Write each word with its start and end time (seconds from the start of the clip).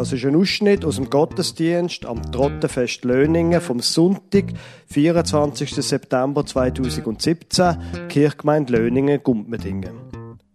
Das 0.00 0.14
ist 0.14 0.24
ein 0.24 0.34
Ausschnitt 0.34 0.82
aus 0.86 0.96
dem 0.96 1.10
Gottesdienst 1.10 2.06
am 2.06 2.32
Trottenfest 2.32 3.04
Löningen 3.04 3.60
vom 3.60 3.80
Sonntag, 3.80 4.44
24. 4.86 5.74
September 5.74 6.46
2017, 6.46 7.76
Kirchgemeinde 8.08 8.72
Löningen, 8.72 9.22
Gumpmedingen. 9.22 9.92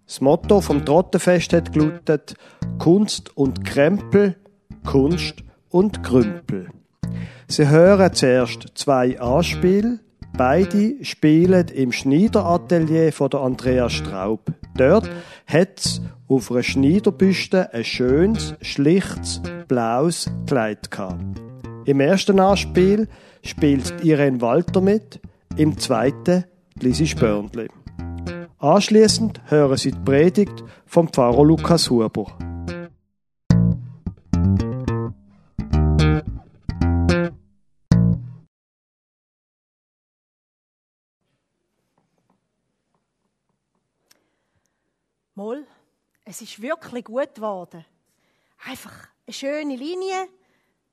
Das 0.07 0.19
Motto 0.19 0.61
vom 0.61 0.83
Trottenfest 0.83 1.53
hat 1.53 1.73
gelautet 1.73 2.33
Kunst 2.79 3.37
und 3.37 3.63
Krempel, 3.63 4.35
Kunst 4.83 5.43
und 5.69 6.01
Krümpel. 6.01 6.71
Sie 7.47 7.69
hören 7.69 8.13
zuerst 8.15 8.71
zwei 8.73 9.19
Anspiele. 9.19 9.99
Beide 10.37 10.95
spielen 11.05 11.69
im 11.69 11.93
Schneideratelier 11.93 13.13
von 13.13 13.29
der 13.29 13.39
Andrea 13.39 13.89
Straub. 13.89 14.41
Dort 14.75 15.09
hat 15.47 15.79
es 15.79 16.01
auf 16.27 16.51
einer 16.51 16.61
Schneiderbüste 16.61 17.73
ein 17.73 17.85
schönes, 17.85 18.53
schlichtes, 18.61 19.41
blaues 19.69 20.29
Kleid 20.45 20.91
gehabt. 20.91 21.41
Im 21.85 22.01
ersten 22.01 22.41
Anspiel 22.41 23.07
spielt 23.43 24.03
Irene 24.03 24.41
Walter 24.41 24.81
mit, 24.81 25.21
im 25.55 25.77
zweiten 25.77 26.43
Lisi 26.81 27.07
Spörndli. 27.07 27.69
Anschließend 28.59 29.39
hören 29.45 29.77
Sie 29.77 29.91
die 29.91 29.99
Predigt 30.03 30.65
vom 30.85 31.07
Pfarrer 31.07 31.45
Lukas 31.45 31.89
Huber. 31.89 32.37
Es 46.35 46.41
ist 46.41 46.61
wirklich 46.61 47.05
gut 47.05 47.35
geworden. 47.35 47.85
Einfach 48.65 49.07
eine 49.25 49.33
schöne 49.33 49.75
Linie, 49.77 50.27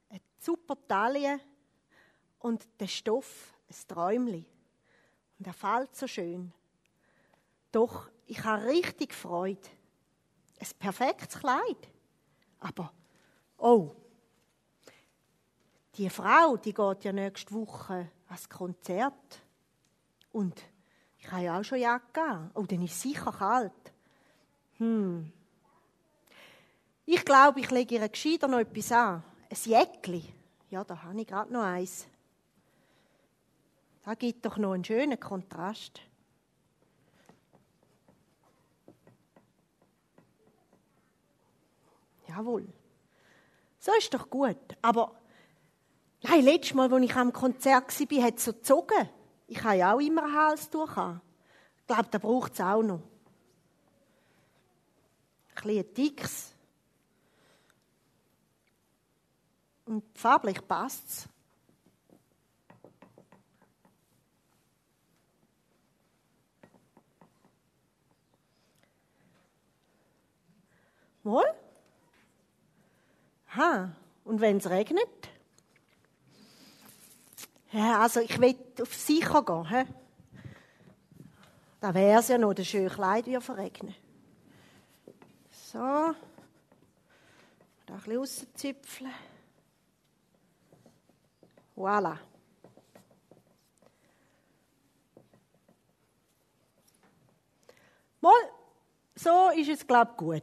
eine 0.09 0.21
super 0.39 0.77
Taille 0.87 1.41
und 2.39 2.69
der 2.79 2.87
Stoff, 2.87 3.53
ein 3.69 3.89
Träumli. 3.89 4.47
Und 5.39 5.47
er 5.47 5.53
fällt 5.53 5.97
so 5.97 6.07
schön. 6.07 6.53
Doch 7.73 8.09
ich 8.27 8.45
habe 8.45 8.67
richtig 8.67 9.15
Freude. 9.15 9.69
Ein 10.61 10.69
perfektes 10.79 11.41
Kleid. 11.41 11.89
Aber, 12.61 12.93
oh, 13.59 13.97
die 15.97 16.09
Frau, 16.09 16.57
die 16.57 16.73
geht 16.73 17.05
ja 17.05 17.13
nächste 17.13 17.53
Woche 17.53 18.13
ans 18.29 18.49
Konzert. 18.49 19.43
Und 20.31 20.63
ich 21.19 21.31
habe 21.33 21.43
ja 21.43 21.59
auch 21.59 21.65
schon 21.65 21.79
Jacke 21.79 22.23
an. 22.23 22.51
Oh, 22.55 22.63
dann 22.63 22.83
ist 22.83 22.93
es 22.93 23.03
sicher 23.03 23.33
kalt. 23.33 23.93
Hm. 24.79 25.33
Ich 27.05 27.25
glaube, 27.25 27.61
ich 27.61 27.71
lege 27.71 27.97
ihr 27.97 28.09
gescheiter 28.09 28.49
noch 28.49 28.61
etwas 28.61 28.93
an. 28.93 29.25
Ein 29.51 29.57
Jäckli. 29.65 30.25
Ja, 30.71 30.85
da 30.85 31.03
habe 31.03 31.21
ich 31.21 31.27
gerade 31.27 31.53
noch 31.53 31.63
eins. 31.63 32.07
Da 34.05 34.15
gibt 34.15 34.45
doch 34.45 34.57
noch 34.57 34.73
einen 34.73 34.85
schönen 34.85 35.19
Kontrast. 35.19 36.01
Jawohl. 42.29 42.67
So 43.79 43.93
ist 43.99 44.15
doch 44.15 44.31
gut. 44.31 44.57
Aber 44.81 45.15
nein, 46.23 46.43
letztes 46.43 46.75
Mal, 46.75 46.93
als 46.93 47.05
ich 47.05 47.15
am 47.15 47.33
Konzert 47.33 48.01
war, 48.01 48.23
hat 48.23 48.39
es 48.39 48.45
so 48.45 48.53
gezogen. 48.53 49.09
Ich 49.49 49.63
habe 49.63 49.77
ja 49.77 49.93
auch 49.93 50.01
immer 50.01 50.25
ein 50.25 50.33
Halstuch 50.33 50.91
Ich 50.91 51.87
glaube, 51.87 52.09
da 52.11 52.19
braucht 52.19 52.55
es 52.55 52.61
auch 52.61 52.83
noch. 52.83 53.03
Ein 55.55 55.63
bisschen 55.63 55.95
dickes. 55.95 56.52
Und 59.93 60.05
farblich 60.15 60.67
passt 60.67 61.07
es. 61.07 61.29
Wohl? 71.23 71.45
Ha, 73.55 73.95
und 74.25 74.41
wenn 74.41 74.57
es 74.57 74.71
regnet? 74.71 75.07
Ja, 77.73 78.01
also 78.01 78.21
ich 78.21 78.41
will 78.41 78.57
auf 78.81 78.95
sicher 78.95 79.45
gehen. 79.45 79.69
He? 79.69 79.85
Da 81.81 81.93
wäre 81.93 82.21
es 82.21 82.29
ja 82.29 82.39
noch, 82.39 82.55
das 82.55 82.67
schöne 82.67 82.89
Kleid 82.89 83.27
würde 83.27 83.43
verregnen. 83.43 83.95
So. 85.51 85.79
Da 85.79 86.15
ein 87.89 87.97
bisschen 87.97 88.17
rauszupfeln. 88.17 89.32
Voilà. 91.75 92.19
Mal, 98.21 98.33
so 99.17 99.51
ist 99.51 99.69
es, 99.69 99.87
glaube 99.87 100.13
ich, 100.13 100.17
gut. 100.17 100.43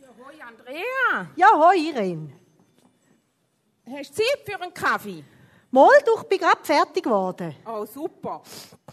Ja, 0.00 0.08
hoi 0.18 0.40
Andrea. 0.42 1.30
Ja, 1.36 1.48
hoi 1.56 1.76
Irene. 1.88 2.32
Hast 3.86 4.18
du 4.18 4.22
Zeit 4.22 4.40
für 4.44 4.60
einen 4.60 4.74
Kaffee? 4.74 5.24
Mal, 5.70 6.00
du, 6.04 6.16
ich 6.18 6.28
bin 6.28 6.38
gerade 6.38 6.64
fertig 6.64 7.02
geworden. 7.04 7.54
Oh, 7.66 7.84
super. 7.86 8.42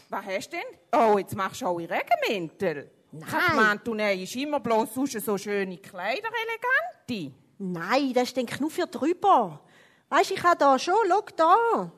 Was 0.10 0.26
hast 0.26 0.54
du 0.54 0.58
denn? 0.58 0.80
Oh, 0.94 1.18
jetzt 1.18 1.36
machst 1.36 1.62
du 1.62 1.68
auch 1.68 1.78
Regenmäntel. 1.78 2.90
Nein. 3.12 3.28
Ich 3.30 3.48
gemeint, 3.50 3.88
du 3.88 3.94
nähst 3.94 4.36
immer 4.36 4.60
bloß 4.60 4.94
sonst 4.94 5.20
so 5.22 5.38
schöne 5.38 5.78
Kleider, 5.78 6.30
elegante. 7.08 7.36
Nein, 7.58 8.14
das 8.14 8.30
ist 8.30 8.38
denke 8.38 8.56
ich 8.56 8.60
nur 8.62 8.72
für 8.72 8.88
drüber. 8.88 9.60
Weißt, 10.10 10.32
ich 10.32 10.44
habe 10.44 10.58
da 10.58 10.80
schon, 10.80 10.96
schau 11.08 11.22
da. 11.36 11.92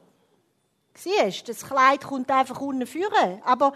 Siehst, 0.95 1.47
das 1.49 1.65
Kleid 1.65 2.03
kommt 2.03 2.29
einfach 2.31 2.59
unten 2.61 2.85
führen. 2.85 3.41
Aber 3.43 3.73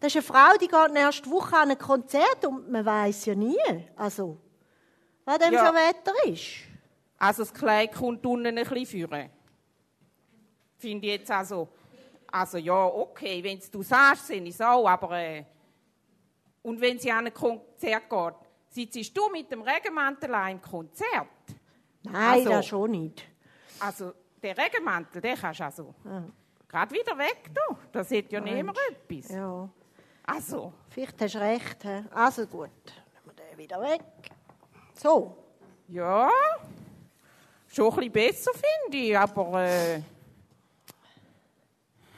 das 0.00 0.14
ist 0.14 0.16
eine 0.16 0.22
Frau, 0.38 0.56
die 0.60 0.68
geht 0.68 0.92
nächste 0.92 1.30
Woche 1.30 1.56
an 1.56 1.70
ein 1.70 1.78
Konzert 1.78 2.44
und 2.46 2.70
man 2.70 2.84
weiß 2.84 3.26
ja 3.26 3.34
nie. 3.34 3.56
Also, 3.96 4.38
was 5.24 5.38
dem 5.38 5.52
Ja. 5.52 5.66
für 5.66 5.74
Wetter 5.74 6.12
ist. 6.32 6.44
Also 7.18 7.42
das 7.42 7.54
Kleid 7.54 7.92
kommt 7.94 8.24
unten 8.26 8.46
ein 8.46 8.54
bisschen 8.54 8.86
führen. 8.86 9.30
Finde 10.78 11.06
ich 11.06 11.12
jetzt 11.14 11.30
also, 11.30 11.68
also 12.30 12.58
ja, 12.58 12.84
okay, 12.86 13.42
wenn 13.42 13.60
du 13.70 13.82
sagst, 13.82 14.26
sind 14.26 14.46
ich 14.46 14.60
auch, 14.62 14.86
aber 14.86 15.18
äh, 15.18 15.44
und 16.66 16.80
wenn 16.80 16.98
sie 16.98 17.12
an 17.12 17.26
ein 17.26 17.32
Konzert 17.32 18.10
geht, 18.10 18.34
sitzt 18.92 19.16
du 19.16 19.28
mit 19.30 19.50
dem 19.52 19.62
Regenmantel 19.62 20.34
auch 20.34 20.48
im 20.50 20.60
Konzert? 20.60 21.28
Nein, 22.02 22.14
Also. 22.40 22.50
das 22.50 22.66
schon 22.66 22.90
nicht. 22.90 23.24
Also 23.78 24.12
der 24.42 24.56
Regenmantel, 24.58 25.20
den 25.22 25.36
kannst 25.36 25.60
du 25.60 25.64
also 25.64 25.94
gerade 26.68 26.92
wieder 26.94 27.16
weg, 27.18 27.50
du. 27.54 27.76
Da 27.92 28.02
sieht 28.02 28.32
ja 28.32 28.40
niemand 28.40 28.76
etwas. 28.90 29.30
Ja, 29.30 29.68
Also, 30.26 30.72
vielleicht 30.88 31.20
hast 31.20 31.34
du 31.36 31.38
recht. 31.40 31.82
he? 31.84 32.02
Also 32.10 32.46
gut, 32.46 32.68
nehmen 32.68 33.26
wir 33.26 33.32
den 33.34 33.58
wieder 33.58 33.80
weg. 33.80 34.02
So. 34.94 35.36
ja, 35.88 36.28
schon 37.68 37.86
ein 37.92 37.96
bisschen 37.96 38.12
besser 38.12 38.50
finde 38.54 38.96
ich, 39.06 39.16
aber 39.16 39.62
äh, 39.62 40.00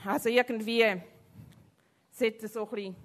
also 0.06 0.28
irgendwie 0.30 1.02
sollte 2.12 2.48
so 2.48 2.64
ein 2.64 2.70
bisschen, 2.70 2.96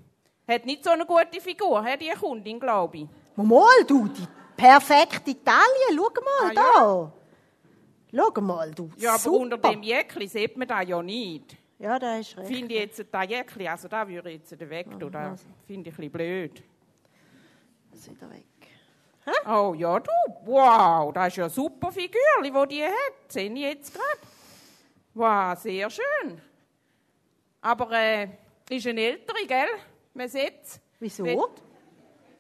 hat 0.48 0.66
nicht 0.66 0.84
so 0.84 0.92
eine 0.92 1.06
gute 1.06 1.40
Figur, 1.42 1.84
hat 1.84 2.02
die 2.02 2.10
Kundin, 2.10 2.60
glaube 2.60 2.98
ich. 2.98 3.08
Mal, 3.36 3.84
du, 3.88 4.08
die 4.08 4.28
perfekte 4.56 5.32
Italien. 5.32 5.98
Schau 5.98 6.10
mal 6.22 6.52
Ah, 6.52 6.54
da. 6.54 7.14
Schau 8.16 8.42
mal, 8.42 8.72
du. 8.72 8.90
Ja, 8.98 9.12
aber 9.12 9.20
Super. 9.20 9.38
unter 9.38 9.58
dem 9.58 9.84
Jäckli 9.84 10.28
sieht 10.28 10.56
man 10.58 10.68
das 10.68 10.88
ja 10.88 11.02
nicht. 11.02 11.58
Ja, 11.80 11.98
da 12.00 12.18
du 12.18 12.38
recht. 12.38 12.48
Finde 12.48 12.74
ich 12.76 12.80
jetzt 12.82 13.06
das 13.12 13.30
Jäckli, 13.30 13.68
also 13.68 13.88
da 13.88 14.08
würde 14.08 14.32
ich 14.32 14.40
jetzt 14.40 14.70
weg 14.70 14.88
tun, 15.00 15.12
das 15.12 15.46
finde 15.66 15.90
ich 15.90 15.96
ein 15.96 15.98
bisschen 15.98 16.12
blöd. 16.12 16.64
Das 17.92 18.10
wieder 18.10 18.30
weg. 18.30 18.46
Oh 19.48 19.74
ja, 19.78 20.00
du, 20.00 20.12
wow, 20.46 21.14
das 21.14 21.30
ist 21.30 21.38
ja 21.38 21.46
eine 21.46 21.54
super 21.54 21.92
Figur, 21.92 22.20
die 22.44 22.52
die 22.76 22.84
hat. 22.84 22.92
Sehe 23.32 23.52
ich 23.52 23.60
jetzt 23.60 23.94
gerade. 23.94 24.20
Wow, 25.14 25.58
sehr 25.60 25.90
schön. 25.90 26.42
Aber 27.62 27.92
äh, 27.92 28.28
ist 28.70 28.86
eine 28.88 29.02
ältere, 29.02 29.46
gell? 29.48 29.68
Man 30.14 30.28
sieht 30.28 30.62
es. 30.62 30.80
Wieso? 31.00 31.26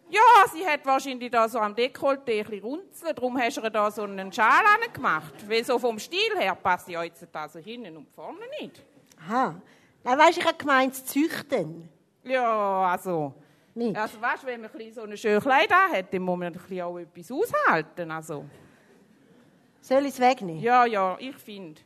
Ja, 0.09 0.21
sie 0.53 0.65
hat 0.65 0.85
wahrscheinlich 0.85 1.31
da 1.31 1.49
so 1.49 1.57
am 1.57 1.73
Dekolleté 1.73 2.39
ein 2.39 2.45
bisschen 2.45 2.63
runzeln, 2.63 3.15
darum 3.15 3.37
hast 3.37 3.57
du 3.57 3.61
ihr 3.61 3.69
da 3.71 3.89
so 3.89 4.03
einen 4.03 4.31
Schal 4.31 4.63
gemacht. 4.93 5.33
Weil 5.49 5.63
so 5.63 5.79
vom 5.79 5.97
Stil 5.97 6.37
her 6.37 6.55
passt 6.55 6.87
ja 6.87 7.01
jetzt 7.03 7.27
also 7.35 7.59
hinten 7.59 7.97
und 7.97 8.09
vorne 8.11 8.45
nicht. 8.61 8.83
Aha. 9.19 9.55
Nein, 10.03 10.17
weißt 10.19 10.37
du, 10.37 10.41
ich 10.41 10.47
habe 10.47 10.57
gemeint, 10.57 10.95
zu 10.95 11.05
züchten. 11.05 11.89
Ja, 12.23 12.91
also. 12.91 13.33
Nicht? 13.73 13.97
Also 13.97 14.21
weißt, 14.21 14.45
wenn 14.45 14.61
man 14.61 14.69
ein 14.71 14.93
so 14.93 15.01
ein 15.01 15.17
schönes 15.17 15.43
Kleid 15.43 15.71
hat, 15.71 16.13
dann 16.13 16.21
muss 16.21 16.37
man 16.37 16.47
ein 16.47 16.53
bisschen 16.53 16.81
auch 16.81 16.97
etwas 16.99 17.31
aushalten. 17.31 18.11
Also. 18.11 18.45
Soll 19.81 20.05
ich 20.05 20.13
es 20.13 20.19
wegnehmen? 20.19 20.61
Ja, 20.61 20.85
ja, 20.85 21.17
ich 21.19 21.35
finde. 21.37 21.81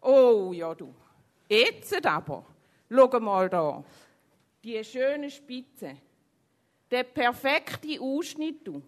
Oh, 0.00 0.52
ja, 0.52 0.72
du. 0.74 0.94
Jetzt 1.48 2.06
aber. 2.06 2.44
Schau 2.90 3.20
mal 3.20 3.48
da. 3.48 3.84
die 4.64 4.82
schöne 4.84 5.30
Spitze, 5.30 5.96
der 6.90 7.04
perfekte 7.04 8.00
Ausschnitt. 8.00 8.66
Du. 8.66 8.82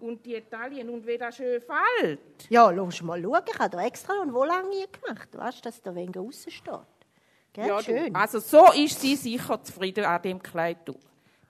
Und 0.00 0.24
die 0.24 0.40
Taillen, 0.40 0.88
und 0.88 1.06
wie 1.06 1.18
das 1.18 1.36
schön 1.36 1.60
fällt. 1.60 2.48
Ja, 2.48 2.70
lass 2.70 3.02
mal 3.02 3.22
schauen. 3.22 3.42
Ich 3.46 3.58
habe 3.58 3.70
da 3.70 3.84
extra 3.84 4.14
noch 4.14 4.22
eine 4.22 4.32
Wollhange 4.32 4.86
gemacht. 4.88 5.28
Du 5.30 5.38
weißt, 5.38 5.64
dass 5.66 5.82
da 5.82 5.94
weniger 5.94 6.22
außen 6.22 6.50
steht. 6.50 6.74
Gell? 7.52 7.66
Ja, 7.66 7.76
du. 7.76 7.82
Schön. 7.82 8.14
Also 8.14 8.38
so 8.38 8.72
ist 8.72 8.98
sie 8.98 9.14
sicher 9.14 9.62
zufrieden 9.62 10.06
an 10.06 10.22
dem 10.22 10.42
Kleid. 10.42 10.78
Du. 10.86 10.94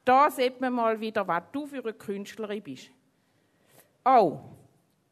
Da 0.04 0.28
sieht 0.30 0.60
man 0.60 0.72
mal 0.72 0.98
wieder, 0.98 1.26
was 1.28 1.44
du 1.52 1.66
für 1.66 1.80
eine 1.80 1.92
Künstlerin 1.92 2.60
bist. 2.60 2.90
Oh, 4.04 4.40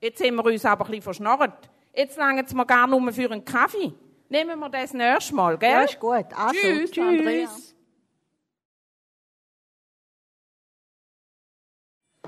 jetzt 0.01 0.21
haben 0.25 0.35
wir 0.35 0.45
uns 0.45 0.65
aber 0.65 0.85
ein 0.85 0.91
bisschen 0.91 1.03
verschnorrt. 1.03 1.71
Jetzt 1.95 2.17
langen 2.17 2.45
mir 2.53 2.67
gar 2.67 2.89
nur 2.89 3.13
für 3.13 3.31
einen 3.31 3.45
Kaffee. 3.45 3.93
Nehmen 4.29 4.59
wir 4.61 4.69
das 4.69 4.93
nächste 4.93 5.35
Mal, 5.35 5.57
gell? 5.57 5.71
Ja, 5.71 5.83
ist 5.83 5.99
gut. 5.99 6.27
Also, 6.37 6.53
Tschüss, 6.55 6.91
tschüss. 6.91 7.05
Andrea. 7.05 7.49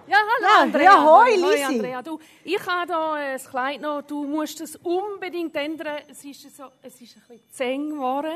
Ja, 0.07 0.17
hallo 0.17 0.49
Ja, 0.57 0.63
Andrea. 0.63 0.83
ja, 0.85 1.05
hoi, 1.05 1.25
Hoi, 1.33 1.37
Lisi. 1.53 1.63
Andrea. 1.65 2.03
Du, 2.03 2.19
ich 2.43 2.67
habe 2.67 2.93
hier 2.93 3.15
ein 3.35 3.39
Kleid 3.39 3.81
noch, 3.81 4.03
du 4.03 4.25
musst 4.25 4.61
es 4.61 4.77
unbedingt 4.77 5.55
ändern. 5.55 5.99
Es 6.09 6.25
ist, 6.25 6.57
so, 6.57 6.65
es 6.83 7.01
ist 7.01 7.17
ein 7.17 7.23
bisschen 7.29 7.53
zu 7.53 7.65
eng 7.65 7.91
geworden. 7.91 8.33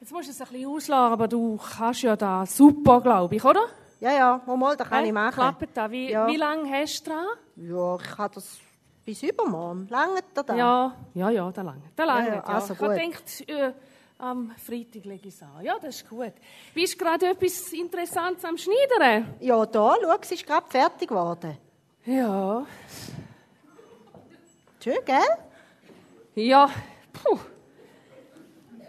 Jetzt 0.00 0.10
musst 0.12 0.28
du 0.28 0.32
es 0.32 0.40
ein 0.40 0.48
bisschen 0.48 0.68
auslassen, 0.68 1.12
aber 1.12 1.28
du 1.28 1.56
kannst 1.76 2.02
ja 2.02 2.16
da 2.16 2.44
super, 2.46 3.00
glaube 3.00 3.36
ich, 3.36 3.44
oder? 3.44 3.66
Ja, 4.00 4.12
ja, 4.12 4.40
mal, 4.46 4.56
mal, 4.56 4.76
das 4.76 4.88
kann 4.88 5.02
Hä? 5.02 5.06
ich 5.08 5.12
machen. 5.14 5.34
Klappt 5.34 5.76
das? 5.76 5.90
Wie, 5.90 6.10
Ja. 6.10 6.26
wie 6.26 6.36
lange 6.36 6.68
hast 6.70 7.06
du 7.06 7.10
dran? 7.10 7.26
Ja, 7.56 7.96
ich 8.02 8.18
habe 8.18 8.34
das 8.34 8.58
bis 9.04 9.22
übermorgen. 9.22 9.86
Lange 9.88 10.20
da 10.32 10.42
da? 10.42 10.54
Ja, 10.56 10.96
ja, 11.14 11.30
ja, 11.30 11.50
da 11.52 11.62
lange. 11.62 11.82
Da 11.94 12.04
lange. 12.04 12.28
ja, 12.28 12.34
Ja, 12.36 12.42
also 12.42 12.72
ich 12.72 12.78
gut. 12.78 12.88
gedacht, 12.90 13.48
äh, 13.48 13.72
am 14.18 14.50
Freitag 14.56 15.04
lege 15.04 15.28
ich 15.28 15.34
es 15.34 15.42
an. 15.42 15.62
Ja, 15.62 15.76
das 15.80 15.96
ist 15.96 16.08
gut. 16.08 16.32
Bist 16.74 16.94
du 16.94 17.04
gerade 17.04 17.26
etwas 17.26 17.72
Interessantes 17.72 18.44
am 18.44 18.56
Schneidern? 18.56 19.34
Ja, 19.40 19.64
da, 19.66 19.94
schau, 20.00 20.16
es 20.20 20.32
ist 20.32 20.46
gerade 20.46 20.66
fertig 20.68 21.08
geworden. 21.08 21.56
Ja. 22.06 22.66
Schön, 24.82 24.98
gell? 25.04 25.20
Ja, 26.34 26.68
puh. 27.12 27.38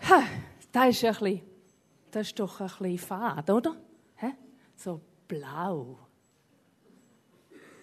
Ha, 0.09 0.23
das 0.71 0.89
ist 0.89 1.03
ein 1.06 1.13
bisschen, 1.13 1.41
das 2.12 2.27
ist 2.27 2.39
doch 2.39 2.59
ein 2.59 2.67
bisschen 2.67 2.97
fad, 3.00 3.50
oder? 3.50 3.75
Hä? 4.17 4.33
So 4.75 5.00
blau. 5.27 5.97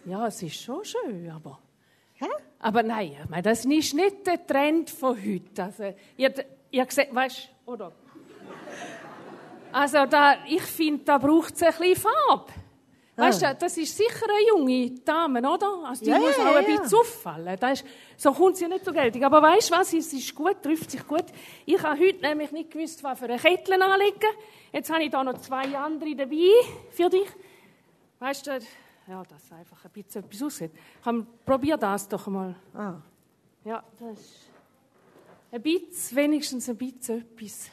Ja, 0.04 0.26
es 0.26 0.42
ist 0.42 0.56
schon 0.60 0.84
schön, 0.84 1.30
aber... 1.30 1.58
Hä? 2.22 2.28
Aber 2.60 2.82
nein, 2.84 3.16
ich 3.20 3.28
meine, 3.28 3.42
das 3.42 3.64
ist 3.64 3.94
nicht 3.94 4.26
der 4.26 4.46
Trend 4.46 4.88
von 4.90 5.16
heute. 5.16 5.64
Also, 5.64 5.92
ihr, 6.16 6.32
ihr 6.70 6.86
seht, 6.88 7.12
weißt 7.12 7.48
oder? 7.66 7.92
Also, 9.72 10.06
da, 10.06 10.36
ich 10.46 10.62
finde, 10.62 11.02
da 11.04 11.18
braucht 11.18 11.54
es 11.54 11.62
ein 11.62 11.72
bisschen 11.72 11.96
Farbe. 12.28 12.52
Weißt 13.16 13.42
du, 13.42 13.54
das 13.58 13.76
ist 13.76 13.96
sicher 13.96 14.24
eine 14.24 14.48
junge 14.48 14.90
Dame, 15.00 15.40
oder? 15.40 15.84
Also, 15.84 16.04
die 16.04 16.10
Ja, 16.10 16.18
muss 16.18 16.38
auch 16.38 16.44
ja, 16.44 16.56
ein 16.58 16.70
ja. 16.70 16.80
bisschen 16.80 16.98
auffallen. 16.98 17.56
Das 17.58 17.80
ist, 17.82 17.88
so 18.16 18.32
kommt 18.32 18.56
sie 18.56 18.62
ja 18.64 18.68
nicht 18.68 18.84
so 18.84 18.92
geltig. 18.92 19.24
Aber 19.24 19.42
weißt 19.42 19.70
du 19.70 19.74
was? 19.74 19.92
Es 19.92 20.12
ist 20.12 20.34
gut, 20.34 20.62
trifft 20.62 20.90
sich 20.90 21.06
gut. 21.06 21.24
Ich 21.66 21.82
habe 21.82 21.98
heute 21.98 22.20
nämlich 22.20 22.52
nicht 22.52 22.70
gewusst, 22.70 23.02
was 23.02 23.18
für 23.18 23.26
eine 23.26 23.38
Kette 23.38 23.74
anlegen. 23.74 24.28
Jetzt 24.72 24.90
habe 24.90 25.02
ich 25.02 25.10
da 25.10 25.24
noch 25.24 25.38
zwei 25.38 25.76
andere 25.76 26.14
dabei 26.14 26.50
für 26.90 27.10
dich. 27.10 27.28
Weißt 28.18 28.46
du, 28.46 28.58
ja, 29.08 29.22
dass 29.24 29.52
einfach 29.52 29.84
ein 29.84 29.90
bisschen 29.90 30.24
etwas 30.24 30.42
aussieht. 30.42 30.72
Komm, 31.02 31.26
probier 31.44 31.76
das 31.76 32.08
doch 32.08 32.26
mal. 32.26 32.54
Ah. 32.74 32.94
Ja, 33.64 33.82
das 33.98 34.18
ist 34.18 34.50
ein 35.50 35.62
bisschen, 35.62 36.16
wenigstens 36.16 36.68
ein 36.68 36.76
bisschen 36.76 37.20
etwas. 37.20 37.70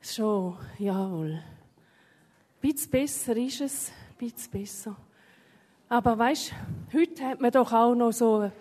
Schon, 0.00 0.56
jawohl. 0.78 1.32
Ein 1.32 2.60
bisschen 2.60 2.90
besser 2.90 3.36
ist 3.36 3.60
es, 3.60 3.90
ein 3.90 4.16
bisschen 4.16 4.50
besser. 4.50 4.96
Aber 5.88 6.18
weißt 6.18 6.52
du, 6.90 6.98
heute 6.98 7.24
hat 7.24 7.40
man 7.40 7.50
doch 7.50 7.72
auch 7.72 7.94
noch 7.94 8.12
so 8.12 8.38
ein 8.38 8.52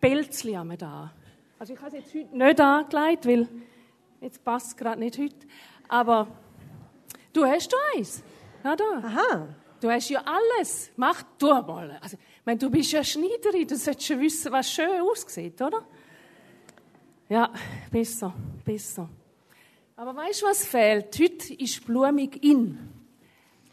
Pelzli 0.00 0.56
an 0.56 0.76
da. 0.76 1.12
Also 1.58 1.74
ich 1.74 1.80
habe 1.80 1.96
es 1.96 2.04
jetzt 2.04 2.14
heute 2.14 2.36
nicht 2.36 2.60
angelegt, 2.60 3.26
weil 3.26 3.48
jetzt 4.20 4.42
passt 4.44 4.68
es 4.68 4.76
gerade 4.76 4.98
nicht 5.00 5.18
heute. 5.18 5.46
Aber 5.88 6.26
du 7.32 7.44
hast 7.44 7.72
doch 7.72 7.78
eins. 7.96 8.22
Ja, 8.64 8.76
da. 8.76 8.84
Aha. 9.02 9.48
Du 9.80 9.90
hast 9.90 10.10
ja 10.10 10.22
alles. 10.24 10.90
Mach 10.96 11.22
du 11.38 11.46
mal. 11.46 11.98
Also, 12.02 12.16
ich 12.46 12.58
du 12.58 12.70
bist 12.70 12.92
ja 12.92 13.02
Schneiderin, 13.02 13.66
du 13.66 13.76
solltest 13.76 14.06
schon 14.06 14.20
wissen, 14.20 14.52
was 14.52 14.70
schön 14.70 15.00
aussieht, 15.00 15.60
oder? 15.62 15.82
Ja, 17.28 17.50
besser, 17.90 18.34
besser. 18.64 19.08
Aber 19.96 20.16
weißt 20.16 20.42
du, 20.42 20.46
was 20.46 20.66
fehlt? 20.66 21.18
Heute 21.18 21.54
ist 21.54 21.84
blumig 21.86 22.42
in. 22.42 22.78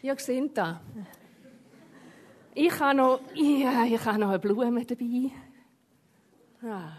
Ihr 0.00 0.16
seht 0.18 0.56
das. 0.56 0.76
Ich 2.54 2.80
habe 2.80 2.96
noch, 2.96 3.20
ja, 3.34 3.84
ich 3.84 4.04
habe 4.04 4.18
noch 4.18 4.28
eine 4.28 4.38
Blume 4.38 4.84
dabei. 4.84 5.30
Ja. 6.62 6.92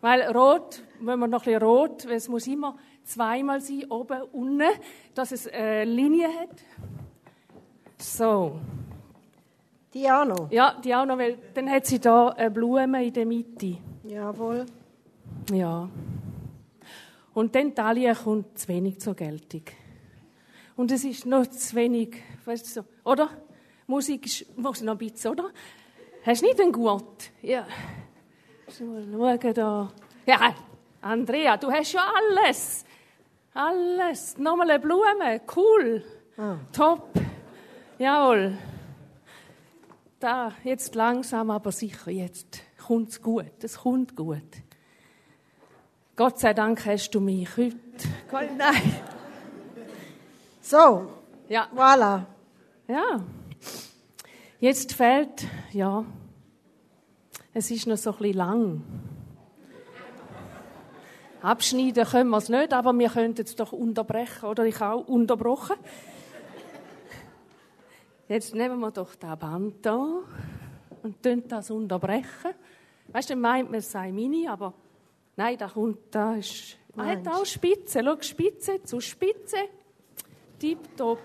Weil 0.00 0.22
rot, 0.36 0.82
wenn 1.00 1.18
man 1.18 1.30
noch 1.30 1.42
ein 1.42 1.44
bisschen 1.44 1.62
rot, 1.62 2.06
weil 2.06 2.16
es 2.16 2.28
muss 2.28 2.46
immer 2.46 2.76
zweimal 3.04 3.60
sein, 3.60 3.90
oben, 3.90 4.22
unten, 4.32 4.68
dass 5.14 5.32
es 5.32 5.46
eine 5.48 5.84
Linie 5.84 6.28
hat. 6.28 6.62
So. 7.98 8.58
Die 9.94 10.10
auch 10.10 10.24
noch? 10.24 10.50
Ja, 10.50 10.76
die 10.82 10.94
auch 10.94 11.06
noch, 11.06 11.18
weil 11.18 11.38
dann 11.54 11.70
hat 11.70 11.86
sie 11.86 11.98
da 11.98 12.28
eine 12.28 12.50
Blume 12.50 13.04
in 13.04 13.12
der 13.12 13.26
Mitte. 13.26 13.78
Jawohl. 14.04 14.66
Ja. 15.50 15.88
Und 17.32 17.54
dann 17.54 17.74
Taille 17.74 18.14
kommt 18.14 18.58
zu 18.58 18.68
wenig 18.68 19.00
zur 19.00 19.14
Geltung. 19.14 19.62
Und 20.76 20.90
es 20.90 21.04
ist 21.04 21.24
noch 21.26 21.46
zu 21.46 21.74
wenig, 21.76 22.16
weißt 22.44 22.66
du 22.66 22.82
so, 22.82 22.84
oder? 23.04 23.30
Musik 23.86 24.26
ist, 24.26 24.58
muss 24.58 24.82
noch 24.82 24.92
ein 24.92 24.98
bisschen, 24.98 25.30
oder? 25.32 25.50
Hast 26.24 26.42
du 26.42 26.46
nicht 26.46 26.60
einen 26.60 26.72
Gurt? 26.72 27.30
Ja. 27.40 27.66
Mal 28.80 29.38
schauen 29.40 29.54
da. 29.54 29.92
Ja, 30.26 30.54
Andrea, 31.00 31.56
du 31.56 31.70
hast 31.70 31.92
ja 31.92 32.02
alles. 32.14 32.84
Alles. 33.54 34.36
Nochmal 34.36 34.70
eine 34.70 34.80
Blume. 34.80 35.40
Cool. 35.54 36.04
Top. 36.72 37.08
Jawohl. 37.98 38.58
Da, 40.20 40.52
jetzt 40.64 40.94
langsam, 40.94 41.50
aber 41.50 41.72
sicher, 41.72 42.10
jetzt 42.10 42.60
kommt 42.86 43.10
es 43.10 43.22
gut. 43.22 43.62
Es 43.62 43.78
kommt 43.78 44.16
gut. 44.16 44.42
Gott 46.16 46.38
sei 46.38 46.54
Dank 46.54 46.84
hast 46.86 47.10
du 47.10 47.20
mich 47.20 47.48
heute. 47.56 47.76
Nein. 48.56 49.00
So, 50.60 51.08
Ja. 51.48 51.68
voilà. 51.74 52.22
Ja. 52.88 53.20
Jetzt 54.58 54.94
fehlt, 54.94 55.46
ja, 55.72 56.04
es 57.52 57.70
ist 57.70 57.86
noch 57.86 57.96
so 57.98 58.10
ein 58.12 58.16
bisschen 58.18 58.36
lang. 58.36 58.82
Abschneiden 61.42 62.04
können 62.06 62.30
wir 62.30 62.38
es 62.38 62.48
nicht, 62.48 62.72
aber 62.72 62.98
wir 62.98 63.10
könnten 63.10 63.42
es 63.42 63.54
doch 63.54 63.72
unterbrechen, 63.72 64.46
oder 64.46 64.64
ich 64.64 64.80
auch 64.80 65.06
unterbrochen. 65.06 65.76
Jetzt 68.28 68.54
nehmen 68.54 68.80
wir 68.80 68.90
doch 68.90 69.14
das 69.14 69.38
Band 69.38 69.86
da 69.86 70.22
und 71.02 71.22
tun 71.22 71.44
das 71.46 71.70
unterbrechen. 71.70 72.54
Weißt 73.08 73.30
du, 73.30 73.36
meint 73.36 73.70
man, 73.70 73.78
es 73.78 73.92
sei 73.92 74.10
mini, 74.10 74.48
aber 74.48 74.74
nein, 75.36 75.56
da 75.56 75.68
kommt, 75.68 75.98
da 76.10 76.34
ist, 76.34 76.76
man 76.94 77.08
hat 77.08 77.28
auch 77.28 77.46
Spitze, 77.46 78.02
schau, 78.04 78.20
Spitze 78.20 78.82
zu 78.82 79.00
Spitze, 79.00 79.56
tipptopp. 80.58 81.20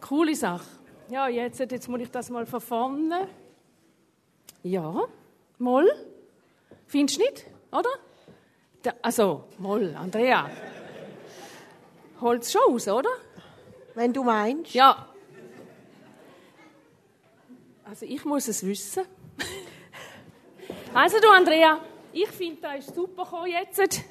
Coole 0.00 0.36
Sache. 0.36 0.66
Ja, 1.08 1.28
jetzt, 1.28 1.58
jetzt 1.58 1.88
muss 1.88 2.00
ich 2.00 2.10
das 2.10 2.28
mal 2.30 2.44
von 2.46 2.60
vorne. 2.60 3.28
Ja, 4.62 5.04
Moll. 5.58 5.90
Findest 6.86 7.18
du 7.18 7.24
nicht, 7.24 7.46
oder? 7.72 7.88
Da, 8.82 8.92
also, 9.02 9.44
Moll, 9.58 9.94
Andrea. 9.96 10.50
Holt 12.20 12.42
es 12.42 12.52
schon 12.52 12.62
aus, 12.68 12.88
oder? 12.88 13.10
Wenn 13.94 14.12
du 14.12 14.24
meinst. 14.24 14.74
Ja. 14.74 15.08
Also, 17.84 18.06
ich 18.06 18.24
muss 18.24 18.48
es 18.48 18.64
wissen. 18.66 19.04
also, 20.94 21.18
du, 21.20 21.28
Andrea, 21.28 21.78
ich 22.12 22.28
finde, 22.28 22.62
das 22.62 22.86
ist 22.86 22.94
super 22.94 23.24
gekommen 23.24 23.46
jetzt. 23.48 24.02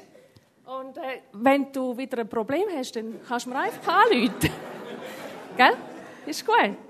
Und 0.66 0.98
äh, 0.98 1.22
wenn 1.34 1.72
du 1.72 1.96
wieder 1.98 2.20
ein 2.20 2.30
Problem 2.30 2.66
hast, 2.76 2.96
dann 2.96 3.20
kannst 3.28 3.46
du 3.46 3.50
mir 3.50 3.60
einfach 3.60 4.06
anrufen. 4.06 4.50
Gell? 5.58 5.74
Ist 6.26 6.46
gut. 6.46 6.85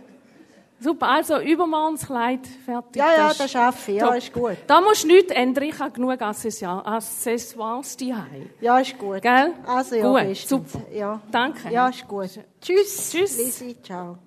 Super, 0.79 1.08
also 1.08 1.39
übermorgen 1.39 1.96
das 1.96 2.05
Kleid 2.05 2.46
fertig. 2.65 2.98
Ja, 2.98 3.12
ja, 3.15 3.34
das 3.34 3.50
schaffe 3.50 3.91
ich. 3.91 3.98
Ja, 3.98 4.08
top. 4.08 4.17
ist 4.17 4.34
gut. 4.34 4.58
Da 4.67 4.82
musst 4.82 5.03
du 5.03 5.08
nichts 5.08 5.32
ändern, 5.32 5.63
ich 5.63 5.79
habe 5.79 5.91
genug 5.91 6.22
Accessoires 6.22 6.86
Accessoires 6.86 7.96
daheim. 7.98 8.50
Ja, 8.60 8.77
ist 8.79 8.98
gut. 8.98 9.22
Gell? 9.22 9.53
Also, 9.65 9.96
ja, 9.96 10.03
Gut, 10.08 10.22
bestens. 10.27 10.50
super. 10.50 10.86
Ja. 10.94 11.22
Danke. 11.32 11.70
Ja, 11.72 11.88
ist 11.88 12.05
gut. 12.08 12.29
Tschüss. 12.62 13.10
Tschüss. 13.12 13.38
Lisi, 13.38 13.82
ciao. 13.82 14.17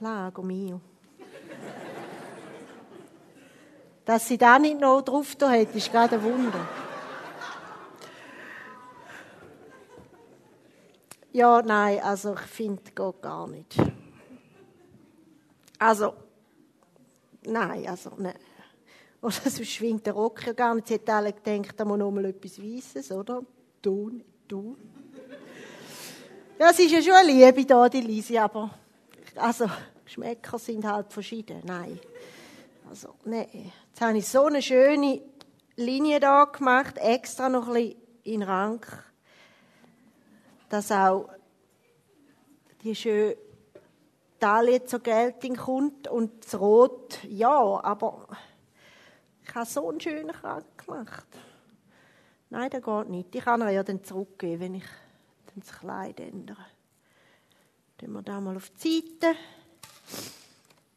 Lago 0.00 0.42
mio. 0.42 0.80
Dass 4.04 4.26
sie 4.28 4.38
da 4.38 4.58
nicht 4.58 4.80
noch 4.80 5.02
drauf 5.02 5.34
da 5.36 5.50
hat, 5.50 5.74
ist 5.74 5.90
gerade 5.92 6.14
ein 6.16 6.22
Wunder. 6.22 6.60
Ja, 11.38 11.62
nein, 11.62 12.00
also 12.00 12.34
ich 12.34 12.40
finde, 12.40 12.82
geht 12.82 13.22
gar 13.22 13.46
nicht. 13.46 13.76
Also, 15.78 16.14
nein, 17.46 17.86
also, 17.86 18.10
nein. 18.16 18.34
Oder 19.22 19.32
so 19.48 19.62
schwingt 19.62 20.04
der 20.04 20.14
Rock 20.14 20.44
ja 20.44 20.52
gar 20.52 20.74
nicht. 20.74 20.88
Sie 20.88 20.94
hat 20.94 21.08
alle 21.08 21.32
gedacht, 21.32 21.78
da 21.78 21.84
muss 21.84 21.96
noch 21.96 22.10
mal 22.10 22.24
etwas 22.24 22.60
Weisses, 22.60 23.12
oder? 23.12 23.44
Du, 23.80 24.20
du. 24.48 24.76
Ja, 26.58 26.70
es 26.70 26.80
ist 26.80 26.90
ja 26.90 27.00
schon 27.00 27.12
eine 27.12 27.30
Liebe 27.30 27.64
da, 27.64 27.88
die 27.88 28.00
Lisi, 28.00 28.36
aber, 28.36 28.70
also, 29.36 29.70
Geschmäcker 30.04 30.58
sind 30.58 30.84
halt 30.84 31.12
verschieden. 31.12 31.62
Nein. 31.64 32.00
Also, 32.90 33.14
nein. 33.24 33.70
Jetzt 33.90 34.00
habe 34.00 34.18
ich 34.18 34.26
so 34.26 34.46
eine 34.46 34.60
schöne 34.60 35.22
Linie 35.76 36.18
da 36.18 36.46
gemacht, 36.46 36.98
extra 36.98 37.48
noch 37.48 37.68
ein 37.68 37.74
bisschen 37.74 37.96
in 38.24 38.42
Rang, 38.42 38.84
dass 40.68 40.92
auch 40.92 41.28
die 42.82 42.94
schöne 42.94 43.36
Taille 44.38 44.84
zur 44.84 45.00
Geltung 45.00 45.56
kommt 45.56 46.08
und 46.08 46.44
das 46.44 46.58
Rot, 46.58 47.18
ja, 47.24 47.82
aber 47.82 48.28
ich 49.42 49.54
habe 49.54 49.66
so 49.66 49.88
einen 49.88 50.00
schönen 50.00 50.32
Kragen 50.32 50.66
gemacht. 50.76 51.26
Nein, 52.50 52.70
das 52.70 52.82
geht 52.82 53.08
nicht. 53.08 53.34
Ich 53.34 53.44
kann 53.44 53.60
er 53.60 53.70
ja 53.70 53.82
dann 53.82 54.04
zurückgeben, 54.04 54.60
wenn 54.60 54.74
ich 54.76 54.84
das 55.54 55.78
Kleid 55.78 56.20
ändere. 56.20 56.64
Dann 57.98 58.12
wir 58.12 58.22
da 58.22 58.40
mal 58.40 58.56
auf 58.56 58.70
die 58.70 59.00
Seite. 59.20 59.36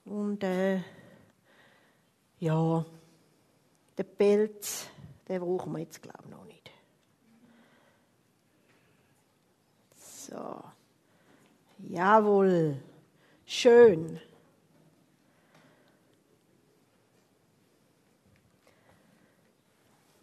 Und 0.05 0.43
äh, 0.43 0.81
ja, 2.39 2.85
den 3.97 4.17
Pelz, 4.17 4.87
den 5.27 5.41
brauchen 5.41 5.73
wir 5.73 5.79
jetzt, 5.79 6.01
glaube 6.01 6.23
ich, 6.25 6.29
noch 6.29 6.45
nicht. 6.45 6.60
So. 10.31 10.63
Jawohl. 11.89 12.77
Schön. 13.45 14.17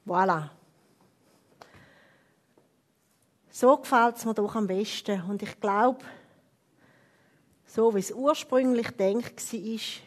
Voilà. 0.06 0.48
So 3.50 3.76
gefällt 3.76 4.16
es 4.16 4.24
mir 4.24 4.32
doch 4.32 4.54
am 4.54 4.66
besten. 4.66 5.20
Und 5.28 5.42
ich 5.42 5.60
glaube, 5.60 6.02
so 7.66 7.94
wie 7.94 7.98
es 7.98 8.10
ursprünglich 8.10 8.90
denkt 8.92 9.52
war, 9.52 9.60
ist, 9.60 10.00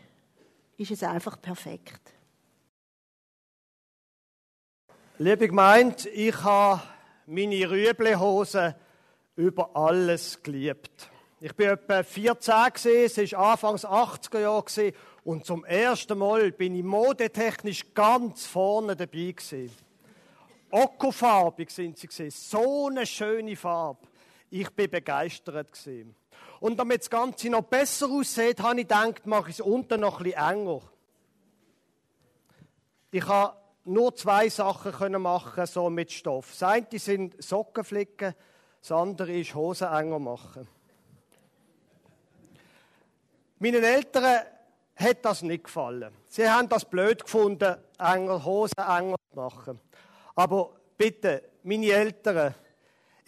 es 0.79 1.03
einfach 1.03 1.39
perfekt. 1.39 2.13
Liebe 5.19 5.47
Gemeinde, 5.47 6.09
ich 6.09 6.43
habe 6.43 6.81
meine 7.27 7.69
Rüeblehose 7.69 8.75
über 9.35 9.75
alles 9.75 10.41
geliebt. 10.41 11.09
Ich 11.39 11.55
bin 11.55 11.69
etwa 11.69 12.03
14 12.03 12.53
es 13.05 13.17
war 13.33 13.51
Anfangs 13.51 13.85
80er 13.85 14.39
Jahre 14.39 14.93
und 15.23 15.45
zum 15.45 15.65
ersten 15.65 16.17
Mal 16.17 16.51
bin 16.51 16.75
ich 16.75 16.83
modetechnisch 16.83 17.93
ganz 17.93 18.45
vorne 18.45 18.95
dabei 18.95 19.31
gewesen. 19.31 19.71
Okofarbig 20.69 21.69
sind 21.69 21.97
sie 21.97 22.29
so 22.29 22.87
eine 22.87 23.05
schöne 23.05 23.55
Farbe. 23.55 24.07
Ich 24.49 24.69
bin 24.69 24.89
begeistert 24.89 25.71
gewesen. 25.71 26.15
Und 26.59 26.77
damit 26.77 27.01
das 27.01 27.09
Ganze 27.09 27.49
noch 27.49 27.63
besser 27.63 28.07
aussieht, 28.09 28.59
habe 28.61 28.81
ich 28.81 28.87
gedacht, 28.87 29.25
mache 29.25 29.49
ich 29.49 29.55
es 29.55 29.61
unten 29.61 30.01
noch 30.01 30.19
ein 30.19 30.25
bisschen 30.25 30.47
enger. 30.47 30.81
Ich 33.09 33.27
habe 33.27 33.57
nur 33.83 34.15
zwei 34.15 34.47
Sachen 34.47 35.21
machen 35.21 35.65
so 35.65 35.89
mit 35.89 36.11
Stoff. 36.11 36.51
Das 36.51 36.63
eine 36.63 36.87
sind 36.93 37.41
Sockenflicken, 37.41 38.35
das 38.81 38.91
andere 38.91 39.31
ist 39.31 39.53
Hosen 39.53 39.87
enger 39.87 40.19
machen. 40.19 40.67
Meinen 43.59 43.83
Eltern 43.83 44.41
hat 44.95 45.23
das 45.23 45.43
nicht 45.43 45.65
gefallen. 45.65 46.11
Sie 46.27 46.49
haben 46.49 46.67
das 46.67 46.85
blöd 46.85 47.23
gefunden, 47.23 47.75
enger 47.99 48.43
Hosen 48.43 48.77
enger 48.77 49.17
zu 49.29 49.35
machen. 49.35 49.79
Aber 50.35 50.71
bitte, 50.97 51.43
meine 51.63 51.91
Eltern, 51.91 52.55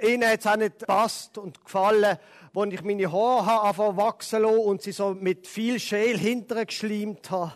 ihnen 0.01 0.27
hat 0.27 0.39
es 0.39 0.47
auch 0.47 0.55
nicht 0.55 0.79
gepasst 0.79 1.37
und 1.37 1.63
gefallen, 1.63 2.17
als 2.55 2.73
ich 2.73 2.83
meine 2.83 3.11
Haare 3.11 3.61
anfangen 3.61 3.97
wachsen 3.97 4.41
lassen 4.41 4.57
und 4.57 4.81
sie 4.81 4.91
so 4.91 5.13
mit 5.13 5.47
viel 5.47 5.79
Schäl 5.79 6.17
hinterher 6.17 6.65
geschleimt 6.65 7.29
habe. 7.29 7.53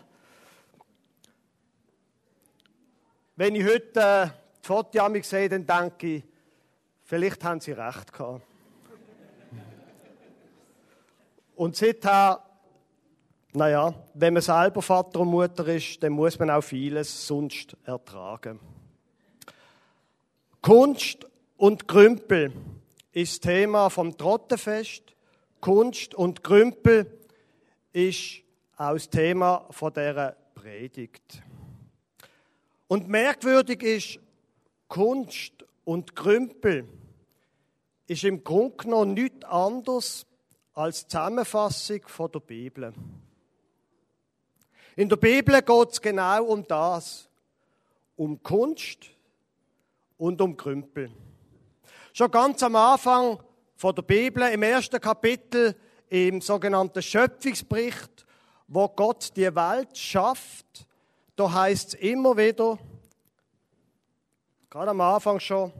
Wenn 3.34 3.54
ich 3.54 3.64
heute 3.64 4.00
äh, 4.00 4.26
die 4.62 4.66
Fotos 4.66 5.30
sehe, 5.30 5.48
dann 5.48 5.66
denke 5.66 6.06
ich, 6.06 6.24
vielleicht 7.08 7.42
haben 7.42 7.60
sie 7.60 7.72
recht 7.72 8.12
gehabt. 8.12 8.42
Und 11.56 11.74
seither, 11.74 12.40
naja, 13.52 13.94
wenn 14.14 14.34
man 14.34 14.42
selber 14.42 14.82
Vater 14.82 15.20
und 15.20 15.28
Mutter 15.28 15.66
ist, 15.66 16.00
dann 16.02 16.12
muss 16.12 16.38
man 16.38 16.50
auch 16.50 16.60
vieles 16.60 17.26
sonst 17.26 17.76
ertragen. 17.84 18.60
Kunst 20.60 21.26
und 21.56 21.88
Krümpel 21.88 22.52
ist 23.12 23.42
Thema 23.42 23.88
vom 23.88 24.16
Trottenfest. 24.16 25.02
Kunst 25.60 26.14
und 26.14 26.44
Krümpel 26.44 27.10
ist 27.92 28.42
auch 28.76 28.92
das 28.92 29.08
Thema 29.08 29.66
von 29.70 29.92
dieser 29.92 30.36
Predigt. 30.54 31.42
Und 32.86 33.08
merkwürdig 33.08 33.82
ist, 33.82 34.20
Kunst 34.86 35.64
und 35.84 36.14
Krümpel 36.14 36.86
ist 38.08 38.24
im 38.24 38.42
Grunde 38.42 38.76
genommen 38.78 39.14
nichts 39.14 39.44
anderes 39.44 40.26
als 40.74 41.06
Zusammenfassung 41.06 42.00
der 42.32 42.40
Bibel. 42.40 42.94
In 44.96 45.08
der 45.08 45.16
Bibel 45.16 45.60
geht 45.62 45.92
es 45.92 46.00
genau 46.00 46.44
um 46.44 46.66
das, 46.66 47.28
um 48.16 48.42
Kunst 48.42 49.10
und 50.16 50.40
um 50.40 50.56
Krümpel. 50.56 51.10
Schon 52.12 52.30
ganz 52.30 52.62
am 52.62 52.74
Anfang 52.74 53.38
von 53.76 53.94
der 53.94 54.02
Bibel, 54.02 54.42
im 54.50 54.62
ersten 54.62 55.00
Kapitel, 55.00 55.76
im 56.08 56.40
sogenannten 56.40 57.02
Schöpfungsbericht, 57.02 58.26
wo 58.66 58.88
Gott 58.88 59.36
die 59.36 59.54
Welt 59.54 59.96
schafft, 59.96 60.86
da 61.36 61.52
heißt 61.52 61.88
es 61.88 61.94
immer 61.94 62.36
wieder, 62.36 62.78
gerade 64.70 64.90
am 64.90 65.00
Anfang 65.00 65.38
schon, 65.38 65.72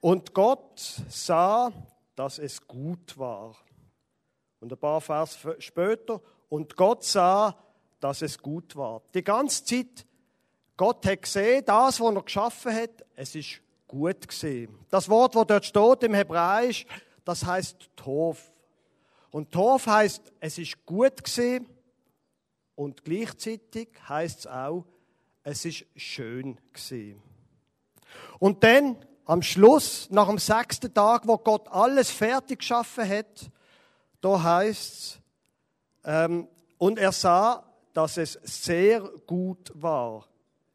und 0.00 0.32
Gott 0.34 0.78
sah, 1.08 1.72
dass 2.14 2.38
es 2.38 2.66
gut 2.66 3.16
war. 3.18 3.54
Und 4.60 4.72
ein 4.72 4.78
paar 4.78 5.00
Vers 5.00 5.38
später, 5.58 6.20
und 6.48 6.76
Gott 6.76 7.04
sah, 7.04 7.56
dass 8.00 8.22
es 8.22 8.38
gut 8.38 8.74
war. 8.76 9.02
Die 9.14 9.22
ganze 9.22 9.64
Zeit, 9.64 10.06
Gott 10.76 11.04
hat 11.06 11.22
gesehen, 11.22 11.64
das, 11.64 12.00
was 12.00 12.14
er 12.14 12.22
geschaffen 12.22 12.74
hat, 12.74 13.04
es 13.14 13.34
ist 13.34 13.60
gut 13.86 14.28
gesehen. 14.28 14.78
Das 14.90 15.08
Wort, 15.08 15.34
das 15.34 15.46
dort 15.46 15.64
steht 15.64 16.08
im 16.08 16.14
Hebräisch, 16.14 16.86
das 17.24 17.44
heißt 17.44 17.90
Tov. 17.96 18.52
Und 19.30 19.52
Tov 19.52 19.86
heißt, 19.86 20.32
es 20.40 20.58
ist 20.58 20.86
gut 20.86 21.22
gesehen 21.22 21.66
und 22.74 23.04
gleichzeitig 23.04 23.88
heißt 24.08 24.40
es 24.40 24.46
auch, 24.46 24.84
es 25.42 25.64
ist 25.64 25.84
schön 25.96 26.58
gesehen. 26.72 27.22
Und 28.38 28.62
dann 28.62 28.96
am 29.28 29.42
Schluss, 29.42 30.08
nach 30.10 30.26
dem 30.26 30.38
sechsten 30.38 30.92
Tag, 30.92 31.28
wo 31.28 31.36
Gott 31.36 31.68
alles 31.68 32.10
fertig 32.10 32.60
geschaffen 32.60 33.06
hat, 33.06 33.50
da 34.22 34.42
heißt 34.42 34.92
es, 34.92 35.20
ähm, 36.04 36.48
und 36.78 36.98
er 36.98 37.12
sah, 37.12 37.62
dass 37.92 38.16
es 38.16 38.38
sehr 38.42 39.00
gut 39.26 39.70
war. 39.74 40.26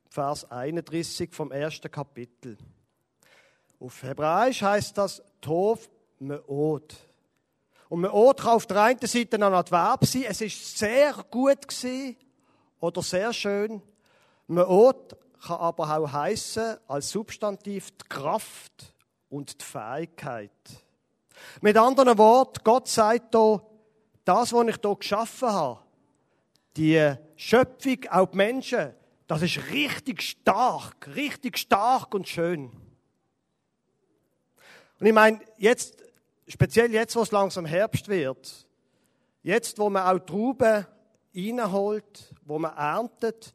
Vers 0.07 0.50
31 0.51 1.33
vom 1.33 1.51
ersten 1.51 1.89
Kapitel. 1.89 2.57
Auf 3.79 4.03
Hebräisch 4.03 4.62
heißt 4.62 4.98
das 5.00 5.24
Tov 5.41 5.89
Meod. 6.19 6.95
Und 7.89 8.01
Meod 8.01 8.39
kann 8.39 8.51
auf 8.51 8.67
der 8.67 8.83
einen 8.83 9.00
Seite 9.00 9.38
ein 9.38 9.43
Adverb 9.43 10.05
sein, 10.05 10.25
es 10.27 10.41
ist 10.41 10.77
sehr 10.77 11.13
gut 11.31 11.67
gewesen 11.67 12.17
oder 12.79 13.01
sehr 13.01 13.33
schön. 13.33 13.81
Meod 14.45 15.17
kann 15.45 15.59
aber 15.59 15.97
auch 15.97 16.12
heißen 16.12 16.77
als 16.88 17.09
Substantiv 17.09 17.91
die 17.91 18.07
Kraft 18.09 18.93
und 19.29 19.59
die 19.59 19.65
Fähigkeit. 19.65 20.51
Mit 21.62 21.77
anderen 21.77 22.17
Worten, 22.17 22.62
Gott 22.63 22.88
sagt 22.88 23.35
hier, 23.35 23.62
das, 24.23 24.53
was 24.53 24.67
ich 24.67 24.77
hier 24.81 24.95
geschaffen 24.95 25.50
habe, 25.50 25.79
die 26.77 27.13
Schöpfung, 27.35 28.00
auch 28.09 28.27
die 28.27 28.38
Menschen, 28.38 28.93
das 29.27 29.41
ist 29.41 29.69
richtig 29.71 30.21
stark, 30.21 31.09
richtig 31.15 31.57
stark 31.57 32.13
und 32.13 32.27
schön. 32.27 32.71
Und 35.00 35.05
ich 35.05 35.13
meine, 35.13 35.39
jetzt, 35.57 35.95
speziell 36.47 36.91
jetzt, 36.93 37.15
wo 37.15 37.21
es 37.21 37.31
langsam 37.31 37.65
Herbst 37.65 38.07
wird, 38.07 38.67
Jetzt, 39.43 39.77
wo 39.77 39.89
man 39.89 40.03
auch 40.03 40.25
Trauben 40.25 40.85
reinholt, 41.35 42.33
wo 42.45 42.57
man 42.57 42.75
erntet, 42.77 43.53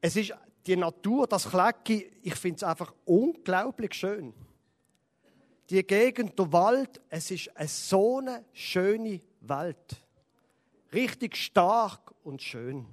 es 0.00 0.16
ist 0.16 0.32
die 0.66 0.76
Natur, 0.76 1.26
das 1.26 1.48
Klecki, 1.48 2.10
ich 2.22 2.34
finde 2.34 2.56
es 2.56 2.62
einfach 2.62 2.92
unglaublich 3.04 3.94
schön. 3.94 4.32
Die 5.70 5.82
Gegend, 5.86 6.38
der 6.38 6.52
Wald, 6.52 7.00
es 7.08 7.30
ist 7.30 7.56
eine 7.56 7.68
so 7.68 8.18
eine 8.18 8.44
schöne 8.52 9.20
Welt. 9.40 9.96
Richtig 10.92 11.36
stark 11.36 12.12
und 12.22 12.42
schön. 12.42 12.86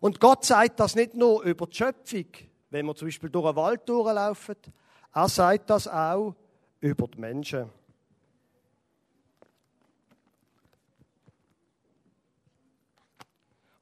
Und 0.00 0.20
Gott 0.20 0.44
sagt 0.44 0.80
das 0.80 0.94
nicht 0.94 1.14
nur 1.14 1.42
über 1.42 1.66
die 1.66 1.76
Schöpfung, 1.76 2.26
wenn 2.70 2.86
wir 2.86 2.94
zum 2.94 3.08
Beispiel 3.08 3.30
durch 3.30 3.46
einen 3.46 3.56
Wald 3.56 3.88
durchlaufen, 3.88 4.56
er 5.14 5.28
sagt 5.28 5.68
das 5.68 5.86
auch 5.86 6.34
über 6.80 7.06
die 7.06 7.18
Menschen. 7.18 7.70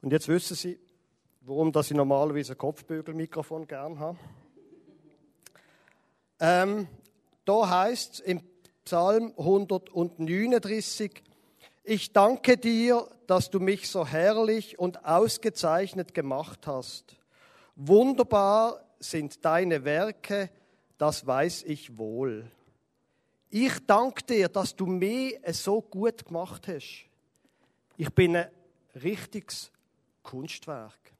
Und 0.01 0.11
jetzt 0.11 0.27
wissen 0.27 0.55
Sie, 0.55 0.79
warum 1.41 1.71
dass 1.71 1.89
ich 1.89 1.97
normalerweise 1.97 2.53
ein 2.53 2.57
Kopfbügelmikrofon 2.57 3.67
gern 3.67 3.99
habe. 3.99 4.17
Ähm, 6.39 6.87
da 7.45 7.69
heißt 7.69 8.13
es 8.15 8.19
im 8.19 8.41
Psalm 8.85 9.33
139, 9.37 11.23
ich 11.83 12.13
danke 12.13 12.57
dir, 12.57 13.07
dass 13.25 13.49
du 13.49 13.59
mich 13.59 13.89
so 13.89 14.05
herrlich 14.05 14.77
und 14.77 15.05
ausgezeichnet 15.05 16.13
gemacht 16.13 16.67
hast. 16.67 17.15
Wunderbar 17.75 18.83
sind 18.99 19.43
deine 19.43 19.83
Werke, 19.83 20.51
das 20.97 21.25
weiß 21.25 21.63
ich 21.63 21.97
wohl. 21.97 22.51
Ich 23.49 23.85
danke 23.87 24.23
dir, 24.23 24.47
dass 24.47 24.75
du 24.75 24.85
mich 24.85 25.39
so 25.47 25.81
gut 25.81 26.25
gemacht 26.25 26.67
hast. 26.67 27.05
Ich 27.97 28.09
bin 28.13 28.35
ein 28.35 28.49
richtiges 28.95 29.71
Kunstwerk. 30.21 31.10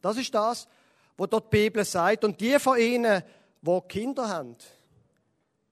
Das 0.00 0.16
ist 0.16 0.34
das, 0.34 0.68
was 1.16 1.30
dort 1.30 1.52
die 1.52 1.56
Bibel 1.56 1.84
sagt. 1.84 2.24
Und 2.24 2.40
die 2.40 2.58
von 2.58 2.78
Ihnen, 2.78 3.22
die 3.62 3.80
Kinder 3.88 4.28
haben, 4.28 4.56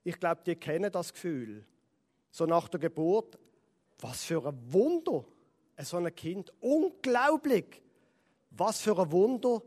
ich 0.03 0.19
glaube, 0.19 0.43
die 0.45 0.57
kennen 0.57 0.91
das 0.93 1.13
Gefühl. 1.13 1.65
So 2.31 2.47
nach 2.47 2.69
der 2.69 2.81
Geburt, 2.81 3.39
was 4.01 4.25
für 4.25 4.47
ein 4.47 4.73
Wunder, 4.73 5.25
so 5.79 5.97
ein 5.97 6.15
Kind. 6.15 6.53
Unglaublich. 6.61 7.81
Was 8.51 8.81
für 8.81 8.99
ein 8.99 9.11
Wunder 9.11 9.63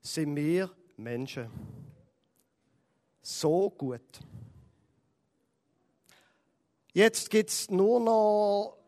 sind 0.00 0.36
wir 0.36 0.70
Menschen. 0.96 1.50
So 3.22 3.70
gut. 3.70 4.20
Jetzt 6.92 7.30
gibt 7.30 7.50
es 7.50 7.70
nur 7.70 8.00
noch, 8.00 8.78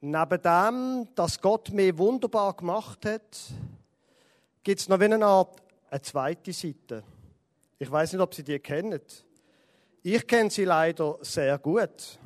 neben 0.00 0.42
dem, 0.42 1.08
dass 1.14 1.40
Gott 1.40 1.70
mir 1.70 1.96
wunderbar 1.98 2.54
gemacht 2.54 3.04
hat, 3.06 3.38
gibt 4.64 4.80
es 4.80 4.88
noch 4.88 4.98
wie 4.98 5.04
eine 5.04 5.24
Art 5.24 5.62
eine 5.90 6.02
zweite 6.02 6.52
Seite. 6.52 7.04
Ich 7.78 7.90
weiß 7.90 8.14
nicht, 8.14 8.22
ob 8.22 8.34
Sie 8.34 8.42
die 8.42 8.58
kennen. 8.58 9.00
Ich 10.02 10.26
kenne 10.26 10.50
sie 10.50 10.64
leider 10.64 11.18
sehr 11.20 11.58
gut. 11.58 12.18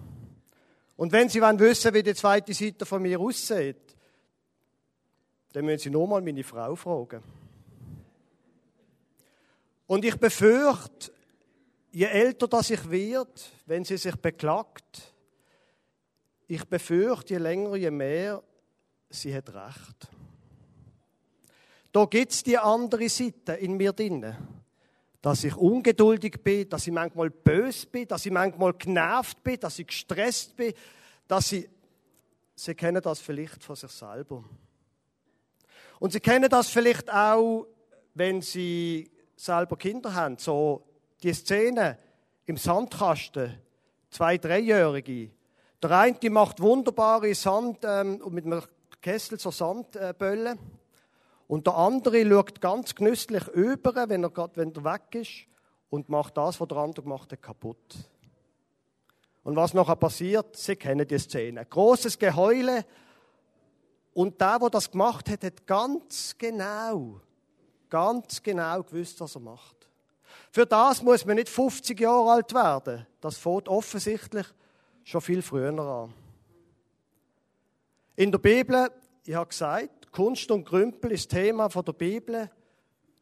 Und 0.97 1.13
wenn 1.13 1.29
Sie 1.29 1.43
wollen 1.43 1.59
wissen, 1.59 1.93
wie 1.93 2.03
die 2.03 2.15
zweite 2.15 2.55
Seite 2.55 2.87
von 2.87 3.03
mir 3.03 3.21
aussieht, 3.21 3.97
dann 5.53 5.65
müssen 5.65 5.85
Sie 5.85 5.91
nur 5.91 6.07
mal 6.07 6.23
meine 6.23 6.45
Frau 6.45 6.75
fragen. 6.77 7.23
Und 9.87 10.05
ich 10.05 10.17
befürchte, 10.17 11.13
je 11.91 12.07
älter 12.07 12.47
das 12.47 12.71
ich 12.71 12.91
wird, 12.91 13.51
wenn 13.67 13.85
sie 13.85 13.97
sich 13.97 14.17
beklagt, 14.17 15.15
ich 16.47 16.65
befürchte, 16.67 17.35
je 17.35 17.39
länger, 17.39 17.75
je 17.77 17.91
mehr, 17.91 18.43
sie 19.09 19.35
hat 19.35 19.49
recht. 19.55 20.09
Da 21.99 22.05
gibt 22.05 22.31
es 22.31 22.45
die 22.45 22.57
andere 22.57 23.09
Seite 23.09 23.55
in 23.55 23.77
mir 23.77 23.93
drin. 23.93 24.33
Dass 25.21 25.43
ich 25.43 25.57
ungeduldig 25.57 26.45
bin, 26.45 26.69
dass 26.69 26.87
ich 26.87 26.93
manchmal 26.93 27.29
bös 27.29 27.87
bin, 27.87 28.07
dass 28.07 28.25
ich 28.25 28.31
manchmal 28.31 28.75
genervt 28.75 29.43
bin, 29.43 29.59
dass 29.59 29.81
ich 29.81 29.89
gestresst 29.89 30.55
bin, 30.55 30.75
dass 31.27 31.51
ich. 31.51 31.69
Sie 32.55 32.77
kennen 32.77 33.03
das 33.03 33.19
vielleicht 33.19 33.65
von 33.65 33.75
sich 33.75 33.91
selber. 33.91 34.45
Und 35.99 36.13
Sie 36.13 36.21
kennen 36.21 36.49
das 36.49 36.69
vielleicht 36.69 37.13
auch, 37.13 37.67
wenn 38.15 38.43
Sie 38.43 39.11
selber 39.35 39.77
Kinder 39.77 40.15
haben. 40.15 40.39
So 40.39 40.85
die 41.21 41.35
Szene 41.35 41.99
im 42.47 42.57
Sandkasten, 42.59 43.59
zwei 44.09 44.39
Dreijährige. 44.39 45.31
Der 45.83 45.91
eine 45.91 46.17
die 46.17 46.31
macht 46.31 46.61
wunderbare 46.61 47.35
Sand 47.35 47.79
ähm, 47.83 48.23
mit 48.31 48.47
einem 48.47 48.63
Kessel 49.03 49.41
so 49.41 49.51
Sandböllen. 49.51 50.59
Äh, 50.59 50.78
und 51.49 51.67
der 51.67 51.75
andere 51.75 52.29
schaut 52.29 52.61
ganz 52.61 52.95
genüsslich 52.95 53.49
über, 53.49 54.09
wenn 54.09 54.23
er, 54.23 54.31
grad, 54.31 54.57
wenn 54.57 54.73
er 54.73 54.85
weg 54.85 55.15
ist, 55.15 55.49
und 55.91 56.11
macht 56.11 56.37
das, 56.37 56.61
was 56.61 56.69
der 56.69 56.77
andere 56.77 57.03
gemacht 57.03 57.33
hat, 57.33 57.41
kaputt. 57.41 57.97
Und 59.43 59.57
was 59.57 59.73
nachher 59.73 59.97
passiert, 59.97 60.55
Sie 60.55 60.77
kennen 60.77 61.09
die 61.09 61.19
Szene. 61.19 61.65
Großes 61.65 62.19
Geheule. 62.19 62.85
Und 64.13 64.39
der, 64.39 64.59
der 64.59 64.69
das 64.69 64.91
gemacht 64.91 65.31
hat, 65.31 65.43
hat 65.43 65.67
ganz 65.67 66.37
genau, 66.37 67.23
ganz 67.89 68.43
genau 68.43 68.83
gewusst, 68.83 69.19
was 69.21 69.35
er 69.35 69.41
macht. 69.41 69.89
Für 70.51 70.67
das 70.67 71.03
muss 71.03 71.25
man 71.25 71.37
nicht 71.37 71.49
50 71.49 71.99
Jahre 71.99 72.33
alt 72.33 72.53
werden. 72.53 73.07
Das 73.23 73.39
fängt 73.39 73.69
offensichtlich 73.69 74.47
schon 75.03 75.23
viel 75.23 75.41
früher 75.41 75.79
an. 75.79 76.13
In 78.17 78.31
der 78.31 78.39
Bibel, 78.39 78.91
ich 79.25 79.35
habe 79.35 79.49
gesagt, 79.49 79.98
Kunst 80.19 80.51
und 80.51 80.65
Krümpel 80.65 81.13
ist 81.13 81.31
Thema 81.31 81.69
von 81.71 81.85
der 81.85 81.93
Bibel. 81.93 82.51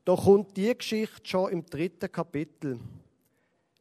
Da 0.07 0.17
kommt 0.17 0.57
die 0.57 0.75
Geschichte 0.75 1.21
schon 1.25 1.53
im 1.53 1.67
dritten 1.67 2.11
Kapitel. 2.11 2.81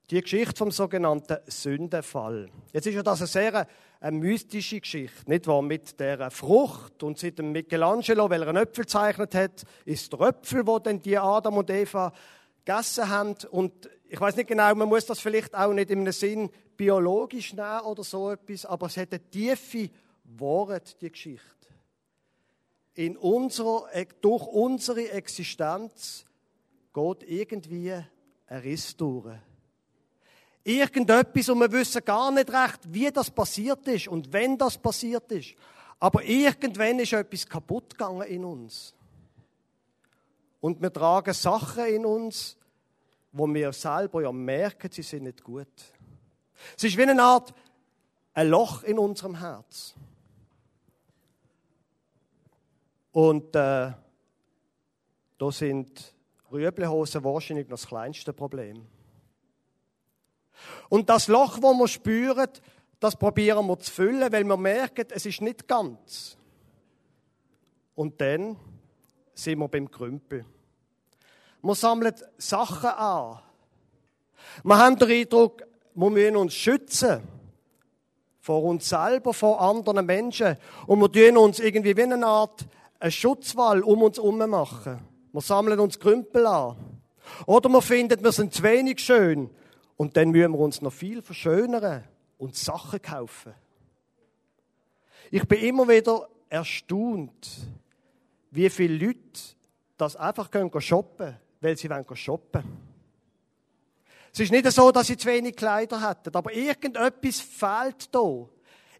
Die 0.09 0.19
Geschichte 0.19 0.57
vom 0.57 0.69
sogenannten 0.69 1.37
Sündenfall. 1.47 2.49
Jetzt 2.73 2.87
ist 2.87 2.93
ja 2.93 3.03
das 3.03 3.21
eine 3.21 3.27
sehr 3.27 3.67
eine 4.01 4.17
mystische 4.17 4.81
Geschichte, 4.81 5.29
nicht 5.29 5.47
wahr? 5.47 5.61
Mit 5.61 5.97
der 5.97 6.29
Frucht 6.29 7.03
und 7.03 7.17
seit 7.17 7.39
dem 7.39 7.53
Michelangelo, 7.53 8.29
weil 8.29 8.41
er 8.41 8.49
einen 8.49 8.63
Äpfel 8.63 8.83
gezeichnet 8.83 9.33
hat, 9.33 9.63
ist 9.85 10.11
der 10.11 10.19
Äpfel, 10.19 10.67
wo 10.67 10.79
dann 10.79 11.01
die 11.01 11.17
Adam 11.17 11.55
und 11.55 11.69
Eva 11.69 12.11
gegessen 12.65 13.07
haben. 13.07 13.35
Und 13.49 13.89
ich 14.09 14.19
weiß 14.19 14.35
nicht 14.35 14.49
genau, 14.49 14.75
man 14.75 14.89
muss 14.89 15.05
das 15.05 15.21
vielleicht 15.21 15.55
auch 15.55 15.71
nicht 15.71 15.89
im 15.89 16.11
Sinn 16.11 16.49
biologisch 16.75 17.53
nehmen 17.53 17.79
oder 17.85 18.03
so 18.03 18.31
etwas, 18.31 18.65
aber 18.65 18.87
es 18.87 18.97
hat 18.97 19.13
eine 19.13 19.23
tiefe 19.29 19.89
Wahrheit, 20.25 21.01
die 21.01 21.09
Geschichte 21.09 21.54
in 22.95 23.17
unserer, 23.17 23.87
durch 24.21 24.47
unsere 24.47 25.11
Existenz 25.11 26.25
geht 26.93 27.29
irgendwie 27.29 27.91
ein 27.91 28.59
Riss 28.61 28.95
durch. 28.95 29.35
Irgendetwas 30.63 31.49
und 31.49 31.59
wir 31.59 31.71
wissen 31.71 32.03
gar 32.03 32.31
nicht 32.31 32.51
recht, 32.51 32.79
wie 32.87 33.11
das 33.11 33.29
passiert 33.29 33.87
ist 33.87 34.07
und 34.07 34.33
wenn 34.33 34.57
das 34.57 34.77
passiert 34.77 35.31
ist. 35.31 35.53
Aber 35.99 36.23
irgendwann 36.23 36.99
ist 36.99 37.13
etwas 37.13 37.47
kaputt 37.47 37.91
gegangen 37.91 38.23
in 38.23 38.43
uns. 38.43 38.95
Und 40.59 40.81
wir 40.81 40.91
tragen 40.91 41.33
Sachen 41.33 41.85
in 41.85 42.05
uns, 42.05 42.57
wo 43.31 43.45
wir 43.53 43.71
selber 43.73 44.23
ja 44.23 44.31
merken, 44.31 44.89
sie 44.91 45.03
sind 45.03 45.23
nicht 45.23 45.43
gut. 45.43 45.67
Es 46.75 46.83
ist 46.83 46.97
wie 46.97 47.03
eine 47.03 47.21
Art 47.21 47.53
ein 48.33 48.49
Loch 48.49 48.83
in 48.83 48.97
unserem 48.97 49.39
Herz. 49.39 49.93
Und 53.15 53.55
äh, 53.55 53.93
da 55.37 55.51
sind 55.51 56.13
Rüeblehosen 56.51 57.23
wahrscheinlich 57.23 57.69
noch 57.69 57.77
das 57.77 57.87
kleinste 57.87 58.33
Problem. 58.33 58.85
Und 60.89 61.09
das 61.09 61.29
Loch, 61.29 61.59
wo 61.61 61.73
wir 61.75 61.87
spüren, 61.87 62.49
das 62.99 63.15
probieren 63.15 63.67
wir 63.67 63.79
zu 63.79 63.89
füllen, 63.89 64.33
weil 64.33 64.43
wir 64.43 64.57
merken, 64.57 65.05
es 65.11 65.25
ist 65.25 65.39
nicht 65.39 65.65
ganz. 65.65 66.35
Und 67.95 68.19
dann 68.19 68.57
sind 69.33 69.59
wir 69.59 69.69
beim 69.69 69.89
Krümpel. 69.89 70.43
Wir 71.61 71.75
sammeln 71.75 72.15
Sachen 72.37 72.89
an. 72.89 73.39
Wir 74.61 74.77
haben 74.77 74.97
den 74.97 75.09
Eindruck, 75.09 75.63
wir 75.93 76.09
müssen 76.09 76.35
uns 76.35 76.53
schützen. 76.53 77.21
Vor 78.41 78.61
uns 78.65 78.89
selber, 78.89 79.33
vor 79.33 79.61
anderen 79.61 80.05
Menschen. 80.05 80.57
Und 80.85 80.99
wir 80.99 81.09
tun 81.09 81.37
uns 81.37 81.61
irgendwie 81.61 81.95
wie 81.95 82.03
eine 82.03 82.27
Art 82.27 82.67
einen 83.05 83.11
Schutzwall 83.11 83.83
um 83.83 84.01
uns 84.01 84.17
herum 84.17 84.37
machen. 84.49 84.99
Wir 85.31 85.41
sammeln 85.41 85.79
uns 85.79 85.99
Krümpel 85.99 86.47
an. 86.47 86.75
Oder 87.45 87.69
wir 87.69 87.81
finden, 87.83 88.23
wir 88.23 88.31
sind 88.31 88.51
zu 88.51 88.63
wenig 88.63 88.99
schön. 88.99 89.51
Und 89.95 90.17
dann 90.17 90.31
müssen 90.31 90.53
wir 90.53 90.59
uns 90.59 90.81
noch 90.81 90.91
viel 90.91 91.21
verschönern 91.21 92.03
und 92.39 92.55
Sachen 92.55 92.99
kaufen. 92.99 93.53
Ich 95.29 95.47
bin 95.47 95.59
immer 95.59 95.87
wieder 95.87 96.27
erstaunt, 96.49 97.67
wie 98.49 98.69
viele 98.71 99.05
Leute 99.05 99.19
das 99.97 100.15
einfach 100.15 100.49
shoppen 100.79 101.17
können, 101.17 101.37
weil 101.61 101.77
sie 101.77 101.89
shoppen 102.15 102.63
wollen. 102.63 102.77
Es 104.33 104.39
ist 104.39 104.51
nicht 104.51 104.69
so, 104.71 104.91
dass 104.91 105.07
sie 105.07 105.17
zu 105.17 105.27
wenig 105.27 105.55
Kleider 105.55 106.09
hätten, 106.09 106.35
aber 106.35 106.51
irgendetwas 106.51 107.39
fehlt 107.39 108.13
da. 108.13 108.49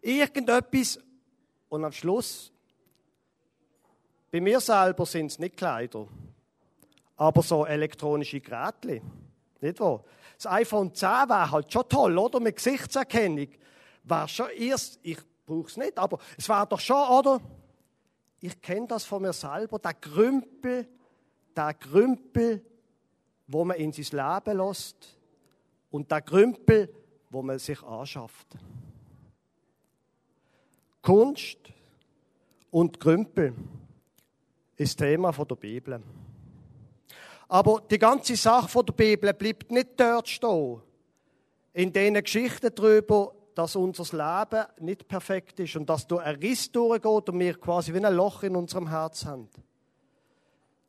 Irgendetwas 0.00 1.00
und 1.68 1.84
am 1.84 1.92
Schluss, 1.92 2.52
bei 4.36 4.40
mir 4.40 4.60
selber 4.60 5.06
sind 5.06 5.28
es 5.28 5.38
nicht 5.38 5.56
Kleider, 5.56 6.06
aber 7.16 7.40
so 7.40 7.64
elektronische 7.64 8.38
Geräte. 8.38 9.00
Nicht 9.62 9.80
wahr? 9.80 10.04
Das 10.34 10.52
iPhone 10.52 10.94
10 10.94 11.08
wäre 11.08 11.50
halt 11.50 11.72
schon 11.72 11.88
toll, 11.88 12.18
oder? 12.18 12.38
Mit 12.38 12.56
Gesichtserkennung. 12.56 13.48
Wäre 14.04 14.28
schon 14.28 14.50
erst, 14.50 15.00
ich 15.02 15.16
brauche 15.46 15.68
es 15.68 15.78
nicht, 15.78 15.96
aber 15.96 16.18
es 16.36 16.46
wäre 16.50 16.66
doch 16.66 16.80
schon, 16.80 17.08
oder? 17.08 17.40
Ich 18.42 18.60
kenne 18.60 18.86
das 18.86 19.06
von 19.06 19.22
mir 19.22 19.32
selber, 19.32 19.78
der 19.78 19.94
Grümpel, 19.94 20.86
der 21.56 21.72
Grümpel, 21.72 22.62
wo 23.46 23.64
man 23.64 23.78
in 23.78 23.90
sein 23.90 24.04
Leben 24.44 24.58
lässt 24.58 25.16
und 25.90 26.10
der 26.10 26.20
Grümpel, 26.20 26.92
wo 27.30 27.40
man 27.40 27.58
sich 27.58 27.82
anschafft. 27.82 28.48
Kunst 31.00 31.56
und 32.70 33.00
Grümpel 33.00 33.54
ist 34.76 34.98
Thema 34.98 35.32
der 35.32 35.54
Bibel. 35.54 36.02
Aber 37.48 37.82
die 37.90 37.98
ganze 37.98 38.36
Sache 38.36 38.84
der 38.84 38.92
Bibel 38.92 39.32
bleibt 39.32 39.70
nicht 39.70 39.90
dort 39.96 40.28
stehen. 40.28 40.82
In 41.72 41.92
diesen 41.92 42.14
Geschichten 42.14 42.74
darüber, 42.74 43.32
dass 43.54 43.76
unser 43.76 44.04
Leben 44.16 44.66
nicht 44.80 45.08
perfekt 45.08 45.60
ist 45.60 45.76
und 45.76 45.88
dass 45.88 46.06
durch 46.06 46.24
ein 46.24 46.36
Riss 46.36 46.70
durchgeht 46.72 47.28
und 47.28 47.38
wir 47.38 47.54
quasi 47.54 47.94
wie 47.94 48.04
ein 48.04 48.14
Loch 48.14 48.42
in 48.42 48.56
unserem 48.56 48.88
Herz 48.88 49.24
haben. 49.24 49.48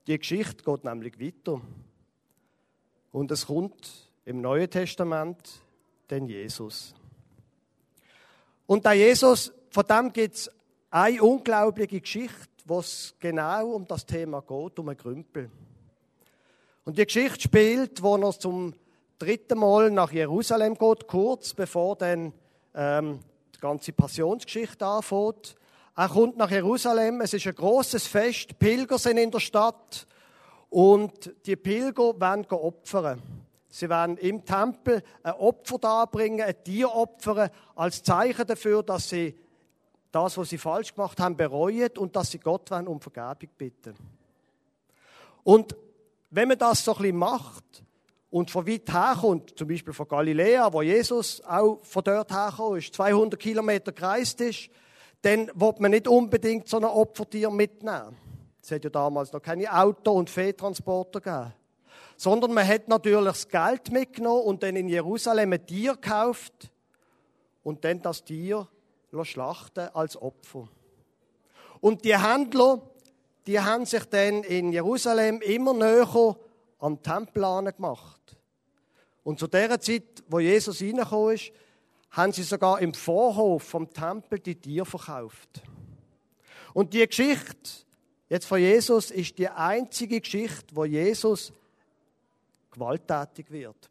Die 0.08 0.18
Geschichte 0.18 0.64
geht 0.64 0.84
nämlich 0.84 1.20
weiter. 1.20 1.62
Und 3.12 3.32
es 3.32 3.46
kommt 3.46 4.10
im 4.26 4.42
Neuen 4.42 4.70
Testament 4.70 5.62
den 6.10 6.28
Jesus. 6.28 6.94
Und 8.66 8.86
der 8.86 8.94
Jesus, 8.94 9.54
von 9.70 9.86
dem 9.86 10.12
gibt 10.12 10.36
es 10.36 10.52
eine 10.90 11.22
unglaubliche 11.22 12.02
Geschichte, 12.02 12.57
wo 12.68 12.80
es 12.80 13.16
genau 13.20 13.70
um 13.72 13.88
das 13.88 14.06
Thema 14.06 14.42
geht, 14.42 14.78
um 14.78 14.90
einen 14.90 14.98
Grümpel. 14.98 15.50
Und 16.84 16.98
die 16.98 17.06
Geschichte 17.06 17.42
spielt, 17.42 18.04
wo 18.04 18.18
er 18.18 18.32
zum 18.38 18.74
dritten 19.18 19.58
Mal 19.58 19.90
nach 19.90 20.12
Jerusalem 20.12 20.76
geht, 20.76 21.08
kurz 21.08 21.54
bevor 21.54 21.96
dann 21.96 22.34
ähm, 22.76 23.20
die 23.56 23.60
ganze 23.60 23.94
Passionsgeschichte 23.94 24.86
anfängt. 24.86 25.56
Er 25.96 26.10
kommt 26.10 26.38
nach 26.38 26.52
Jerusalem, 26.52 27.22
es 27.22 27.34
ist 27.34 27.48
ein 27.48 27.56
großes 27.56 28.06
Fest, 28.06 28.60
Pilger 28.60 29.00
sind 29.00 29.18
in 29.18 29.32
der 29.32 29.40
Stadt 29.40 30.06
und 30.70 31.34
die 31.46 31.56
Pilger 31.56 32.20
werden 32.20 32.46
opfern. 32.46 33.22
Sie 33.70 33.90
werden 33.90 34.18
im 34.18 34.44
Tempel 34.44 35.04
ein 35.24 35.34
Opfer 35.34 35.78
darbringen, 35.78 36.42
ein 36.42 36.64
Tier 36.64 36.94
opfern, 36.94 37.50
als 37.76 38.04
Zeichen 38.04 38.46
dafür, 38.46 38.84
dass 38.84 39.10
sie 39.10 39.36
das, 40.12 40.38
was 40.38 40.50
sie 40.50 40.58
falsch 40.58 40.94
gemacht 40.94 41.20
haben, 41.20 41.36
bereuen 41.36 41.90
und 41.98 42.16
dass 42.16 42.32
sie 42.32 42.40
Gott 42.40 42.72
um 42.72 43.00
Vergebung 43.00 43.50
bitten. 43.58 43.96
Und 45.44 45.76
wenn 46.30 46.48
man 46.48 46.58
das 46.58 46.84
so 46.84 46.94
ein 46.94 47.02
bisschen 47.02 47.18
macht 47.18 47.84
und 48.30 48.52
von 48.52 48.68
weit 48.68 48.92
her 48.92 49.16
kommt, 49.20 49.58
zum 49.58 49.68
Beispiel 49.68 49.94
von 49.94 50.08
Galiläa, 50.08 50.72
wo 50.72 50.82
Jesus 50.82 51.42
auch 51.42 51.80
von 51.84 52.04
dort 52.04 52.32
hergekommen 52.32 52.80
ist, 52.80 52.94
200 52.94 53.40
Kilometer 53.40 53.92
gereist 53.92 54.42
ist, 54.42 54.70
dann 55.22 55.50
wird 55.54 55.80
man 55.80 55.92
nicht 55.92 56.08
unbedingt 56.08 56.68
so 56.68 56.78
ein 56.78 56.84
Opfertier 56.84 57.50
mitnehmen. 57.50 58.18
Es 58.62 58.72
hat 58.72 58.84
ja 58.84 58.90
damals 58.90 59.32
noch 59.32 59.42
keine 59.42 59.72
Auto- 59.74 60.14
und 60.14 60.30
Viehtransporter 60.30 61.22
gegeben. 61.22 61.54
Sondern 62.18 62.54
man 62.54 62.68
hat 62.68 62.88
natürlich 62.88 63.26
das 63.26 63.48
Geld 63.48 63.92
mitgenommen 63.92 64.44
und 64.44 64.64
dann 64.64 64.76
in 64.76 64.90
Jerusalem 64.90 65.54
ein 65.54 65.66
Tier 65.66 65.94
gekauft 65.94 66.70
und 67.64 67.86
dann 67.86 68.02
das 68.02 68.24
Tier 68.24 68.68
schlachten 69.24 69.90
als 69.94 70.22
Opfer. 70.22 70.68
Und 71.80 72.06
die 72.06 72.18
Händler, 72.18 72.82
die 73.46 73.60
haben 73.60 73.86
sich 73.86 74.04
dann 74.06 74.44
in 74.44 74.72
Jerusalem 74.72 75.42
immer 75.42 75.74
näher 75.74 76.36
am 76.80 77.02
Tempel 77.02 77.72
gemacht. 77.72 78.38
Und 79.24 79.40
zu 79.40 79.48
der 79.48 79.80
Zeit, 79.80 80.24
wo 80.28 80.40
Jesus 80.40 80.82
reingekommen 80.82 81.36
ist, 81.36 81.52
haben 82.12 82.32
sie 82.32 82.44
sogar 82.44 82.80
im 82.80 82.94
Vorhof 82.94 83.64
vom 83.64 83.92
Tempel 83.92 84.40
die 84.40 84.56
Tiere 84.56 84.86
verkauft. 84.86 85.62
Und 86.74 86.94
die 86.94 87.06
Geschichte 87.06 87.86
jetzt 88.30 88.46
von 88.46 88.60
Jesus 88.60 89.12
ist 89.12 89.38
die 89.38 89.50
einzige 89.50 90.22
Geschichte, 90.22 90.76
wo 90.76 90.86
Jesus 90.86 91.52
gewalttätig 92.72 93.50
wird. 93.52 93.90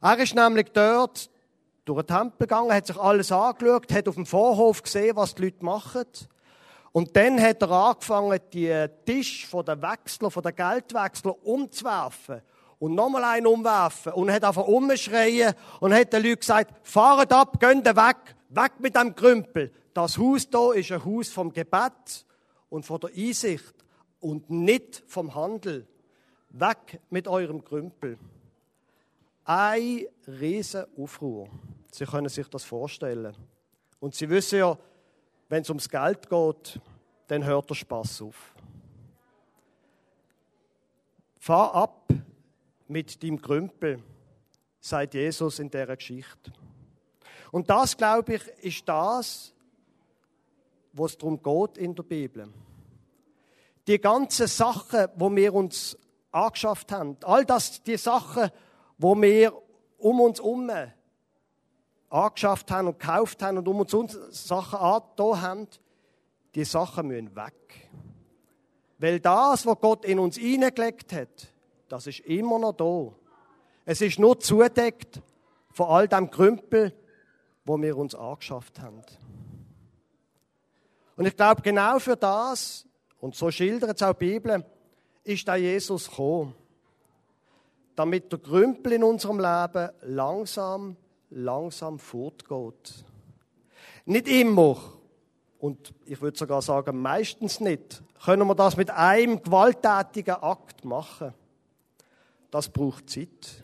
Er 0.00 0.18
ist 0.18 0.34
nämlich 0.34 0.68
dort 0.72 1.30
durch 1.88 2.04
den 2.04 2.16
Tempel 2.16 2.46
gegangen, 2.46 2.72
hat 2.72 2.86
sich 2.86 2.96
alles 2.96 3.32
angeschaut, 3.32 3.92
hat 3.92 4.08
auf 4.08 4.14
dem 4.14 4.26
Vorhof 4.26 4.82
gesehen, 4.82 5.16
was 5.16 5.34
die 5.34 5.44
Leute 5.44 5.64
machen. 5.64 6.04
Und 6.92 7.16
dann 7.16 7.40
hat 7.40 7.62
er 7.62 7.70
angefangen, 7.70 8.38
die 8.52 8.86
Tisch 9.06 9.46
von 9.46 9.64
den 9.64 9.80
Wechsler, 9.80 10.30
von 10.30 10.42
den 10.42 10.54
Geldwechsler 10.54 11.46
umzuwerfen. 11.46 12.42
Und 12.78 12.94
nochmal 12.94 13.24
einen 13.24 13.46
umwerfen. 13.46 14.12
Und 14.12 14.30
hat 14.30 14.44
einfach 14.44 14.66
umschreien 14.66 15.54
und 15.80 15.94
hat 15.94 16.12
den 16.12 16.22
Leuten 16.22 16.40
gesagt, 16.40 16.74
fahrt 16.82 17.32
ab, 17.32 17.58
geht 17.58 17.84
weg, 17.84 18.36
weg 18.50 18.72
mit 18.78 18.94
dem 18.94 19.14
Krümpel. 19.14 19.72
Das 19.94 20.18
Haus 20.18 20.48
hier 20.50 20.74
ist 20.74 20.92
ein 20.92 21.04
Haus 21.04 21.28
vom 21.28 21.52
Gebet 21.52 22.26
und 22.68 22.84
von 22.84 23.00
der 23.00 23.10
Einsicht 23.16 23.74
und 24.20 24.50
nicht 24.50 25.02
vom 25.06 25.34
Handel. 25.34 25.86
Weg 26.50 27.00
mit 27.10 27.26
eurem 27.28 27.64
Krümpel. 27.64 28.18
Ein 29.44 30.06
riesen 30.26 30.84
Aufruhr. 30.96 31.48
Sie 31.90 32.04
können 32.04 32.28
sich 32.28 32.48
das 32.48 32.64
vorstellen. 32.64 33.36
Und 34.00 34.14
Sie 34.14 34.28
wissen 34.28 34.58
ja, 34.58 34.78
wenn 35.48 35.62
es 35.62 35.68
ums 35.68 35.88
Geld 35.88 36.28
geht, 36.28 36.80
dann 37.26 37.44
hört 37.44 37.70
der 37.70 37.74
Spaß 37.74 38.22
auf. 38.22 38.54
Fahr 41.38 41.74
ab 41.74 42.08
mit 42.88 43.22
dem 43.22 43.40
Krümpel, 43.40 44.02
sagt 44.80 45.14
Jesus 45.14 45.58
in 45.58 45.70
der 45.70 45.96
Geschichte. 45.96 46.52
Und 47.50 47.70
das, 47.70 47.96
glaube 47.96 48.34
ich, 48.34 48.46
ist 48.62 48.88
das, 48.88 49.54
was 50.92 51.12
es 51.12 51.18
darum 51.18 51.42
geht 51.42 51.78
in 51.78 51.94
der 51.94 52.02
Bibel. 52.02 52.48
Die 53.86 53.98
ganzen 53.98 54.46
Sachen, 54.46 55.06
wo 55.16 55.34
wir 55.34 55.54
uns 55.54 55.96
angeschafft 56.30 56.92
haben, 56.92 57.16
all 57.22 57.44
das, 57.44 57.82
die 57.82 57.96
Sachen, 57.96 58.50
wo 58.98 59.20
wir 59.20 59.52
um 59.96 60.20
uns 60.20 60.38
herum 60.38 60.70
angeschafft 62.10 62.70
haben 62.70 62.88
und 62.88 62.98
gekauft 62.98 63.42
haben 63.42 63.58
und 63.58 63.68
um 63.68 63.80
uns 63.80 64.18
Sachen 64.46 64.78
angetan 64.78 65.42
haben, 65.42 65.68
die 66.54 66.64
Sachen 66.64 67.08
müssen 67.08 67.36
weg. 67.36 67.90
Weil 68.98 69.20
das, 69.20 69.66
was 69.66 69.78
Gott 69.80 70.04
in 70.04 70.18
uns 70.18 70.36
hineingelegt 70.36 71.12
hat, 71.12 71.48
das 71.88 72.06
ist 72.06 72.20
immer 72.20 72.58
noch 72.58 72.72
da. 72.72 73.12
Es 73.84 74.00
ist 74.00 74.18
nur 74.18 74.38
zudeckt 74.40 75.20
von 75.70 75.88
all 75.88 76.08
dem 76.08 76.30
Krümpel, 76.30 76.92
wo 77.64 77.80
wir 77.80 77.96
uns 77.96 78.14
angeschafft 78.14 78.80
haben. 78.80 79.02
Und 81.16 81.26
ich 81.26 81.36
glaube, 81.36 81.62
genau 81.62 81.98
für 81.98 82.16
das, 82.16 82.86
und 83.20 83.34
so 83.34 83.50
schildert 83.50 83.96
es 83.96 84.02
auch 84.02 84.14
die 84.14 84.26
Bibel, 84.26 84.64
ist 85.24 85.46
da 85.46 85.56
Jesus 85.56 86.08
gekommen. 86.08 86.54
Damit 87.94 88.30
der 88.30 88.38
Krümpel 88.38 88.92
in 88.92 89.04
unserem 89.04 89.38
Leben 89.40 89.90
langsam 90.02 90.96
langsam 91.30 91.98
fortgeht. 91.98 93.04
Nicht 94.04 94.28
immer, 94.28 94.76
und 95.58 95.92
ich 96.06 96.20
würde 96.20 96.38
sogar 96.38 96.62
sagen, 96.62 97.00
meistens 97.00 97.60
nicht, 97.60 98.02
können 98.24 98.46
wir 98.46 98.54
das 98.54 98.76
mit 98.76 98.90
einem 98.90 99.42
gewalttätigen 99.42 100.36
Akt 100.36 100.84
machen. 100.84 101.34
Das 102.50 102.68
braucht 102.68 103.10
Zeit. 103.10 103.62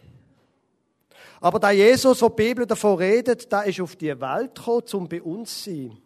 Aber 1.41 1.59
der 1.59 1.73
Jesus, 1.73 2.19
die 2.21 2.29
Bibel 2.31 2.67
davon 2.67 2.97
redet, 2.97 3.51
der 3.51 3.65
ist 3.65 3.81
auf 3.81 3.97
die 3.97 4.19
Welt 4.21 4.55
gekommen, 4.55 4.83
um 4.95 5.09
bei 5.09 5.23
uns 5.23 5.63
zu 5.63 5.71
sein. 5.71 5.99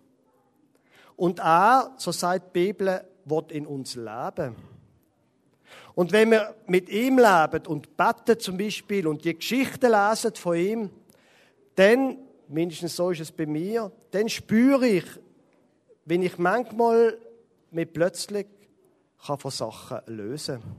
Und 1.16 1.40
er, 1.40 1.92
so 1.96 2.12
sagt 2.12 2.54
die 2.54 2.66
Bibel, 2.66 3.04
wird 3.24 3.52
in 3.52 3.66
uns 3.66 3.94
leben. 3.94 4.56
Und 5.94 6.12
wenn 6.12 6.30
wir 6.30 6.54
mit 6.66 6.88
ihm 6.88 7.18
leben 7.18 7.66
und 7.66 7.96
beten 7.96 8.38
zum 8.38 8.56
Beispiel 8.56 9.06
und 9.06 9.24
die 9.24 9.34
Geschichten 9.34 9.90
lesen 9.90 10.34
von 10.36 10.56
ihm, 10.56 10.90
dann, 11.78 12.18
mindestens 12.48 12.96
so 12.96 13.10
ist 13.10 13.20
es 13.20 13.30
bei 13.30 13.46
mir, 13.46 13.92
dann 14.10 14.28
spüre 14.28 14.86
ich, 14.86 15.04
wenn 16.04 16.22
ich 16.22 16.38
manchmal 16.38 17.18
mich 17.70 17.92
plötzlich 17.92 18.46
kann 19.24 19.38
von 19.38 19.50
Sachen 19.50 20.00
lösen 20.06 20.60
kann. 20.60 20.76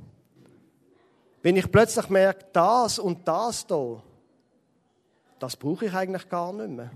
Wenn 1.42 1.56
ich 1.56 1.72
plötzlich 1.72 2.10
merke, 2.10 2.46
das 2.52 3.00
und 3.00 3.26
das 3.28 3.66
da, 3.66 4.04
das 5.40 5.56
brauche 5.56 5.86
ich 5.86 5.94
eigentlich 5.94 6.28
gar 6.28 6.52
nicht 6.52 6.70
mehr. 6.70 6.92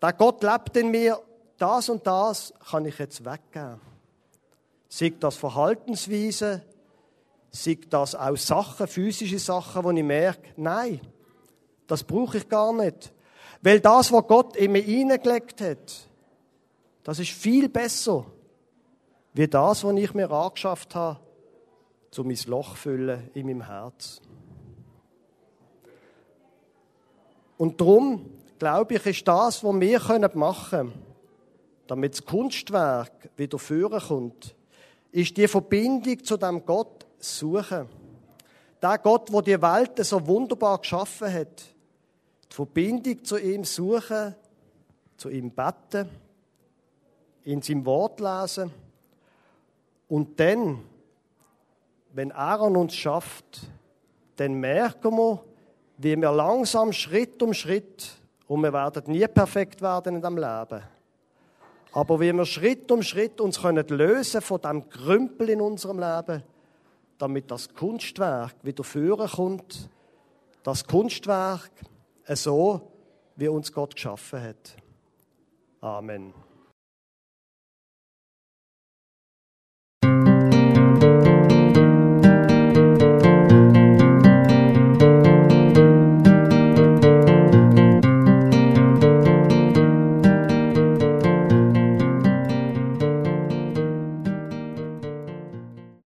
Der 0.00 0.12
Gott 0.14 0.42
lebt 0.42 0.76
in 0.76 0.90
mir, 0.90 1.20
das 1.58 1.88
und 1.88 2.04
das 2.04 2.52
kann 2.70 2.86
ich 2.86 2.98
jetzt 2.98 3.24
weggeben. 3.24 3.80
Sei 4.88 5.12
das 5.20 5.36
Verhaltensweise, 5.36 6.62
sei 7.52 7.78
das 7.88 8.16
auch 8.16 8.36
Sachen, 8.36 8.88
physische 8.88 9.38
Sachen, 9.38 9.84
wo 9.84 9.90
ich 9.92 10.02
merke, 10.02 10.48
nein, 10.56 11.00
das 11.92 12.04
brauche 12.04 12.38
ich 12.38 12.48
gar 12.48 12.72
nicht. 12.72 13.12
Weil 13.60 13.78
das, 13.78 14.10
was 14.10 14.26
Gott 14.26 14.56
in 14.56 14.72
mir 14.72 14.80
hineingelegt 14.80 15.60
hat, 15.60 16.08
das 17.04 17.18
ist 17.18 17.32
viel 17.32 17.68
besser, 17.68 18.24
wie 19.34 19.46
das, 19.46 19.84
was 19.84 19.94
ich 19.96 20.14
mir 20.14 20.30
angeschafft 20.30 20.94
habe, 20.94 21.20
um 22.16 22.26
mein 22.26 22.38
Loch 22.46 22.76
füllen 22.76 23.30
in 23.34 23.44
meinem 23.44 23.66
Herz. 23.66 24.22
Und 27.58 27.78
darum, 27.78 28.24
glaube 28.58 28.94
ich, 28.94 29.04
ist 29.04 29.28
das, 29.28 29.62
was 29.62 29.80
wir 29.80 30.30
machen 30.34 30.70
können, 30.70 30.92
damit 31.88 32.14
das 32.14 32.24
Kunstwerk 32.24 33.28
wieder 33.36 33.58
führen 33.58 34.00
kommt, 34.00 34.54
ist 35.10 35.36
die 35.36 35.46
Verbindung 35.46 36.24
zu 36.24 36.38
dem 36.38 36.64
Gott 36.64 37.04
suchen. 37.18 37.86
Der 38.80 38.96
Gott, 38.96 39.30
der 39.30 39.42
die 39.42 39.60
Welt 39.60 40.02
so 40.06 40.26
wunderbar 40.26 40.78
geschaffen 40.78 41.30
hat. 41.30 41.71
Die 42.52 42.56
Verbindung 42.56 43.24
zu 43.24 43.38
ihm 43.38 43.64
suchen, 43.64 44.34
zu 45.16 45.30
ihm 45.30 45.50
beten, 45.52 46.06
in 47.44 47.62
seinem 47.62 47.86
Wort 47.86 48.20
lesen. 48.20 48.70
Und 50.06 50.38
dann, 50.38 50.84
wenn 52.12 52.30
er 52.30 52.60
an 52.60 52.76
uns 52.76 52.94
schafft, 52.94 53.62
dann 54.36 54.52
merken 54.60 55.16
wir, 55.16 55.42
wie 55.96 56.14
wir 56.14 56.30
langsam 56.30 56.92
Schritt 56.92 57.42
um 57.42 57.54
Schritt, 57.54 58.18
und 58.46 58.60
wir 58.60 58.72
werden 58.74 59.10
nie 59.10 59.26
perfekt 59.28 59.80
werden 59.80 60.16
in 60.16 60.20
diesem 60.20 60.36
Leben, 60.36 60.82
aber 61.94 62.20
wie 62.20 62.34
wir 62.34 62.44
Schritt 62.44 62.92
um 62.92 63.02
Schritt 63.02 63.40
uns 63.40 63.62
können 63.62 63.88
lösen 63.88 64.42
von 64.42 64.60
dem 64.60 64.90
Krümpel 64.90 65.48
in 65.48 65.62
unserem 65.62 65.98
Leben, 65.98 66.42
damit 67.16 67.50
das 67.50 67.72
Kunstwerk 67.72 68.56
wieder 68.62 68.84
führen 68.84 69.30
kommt, 69.30 69.88
das 70.62 70.86
Kunstwerk 70.86 71.70
so, 72.26 72.92
wie 73.36 73.48
uns 73.48 73.72
Gott 73.72 73.94
geschaffen 73.94 74.42
hat. 74.42 74.76
Amen. 75.80 76.32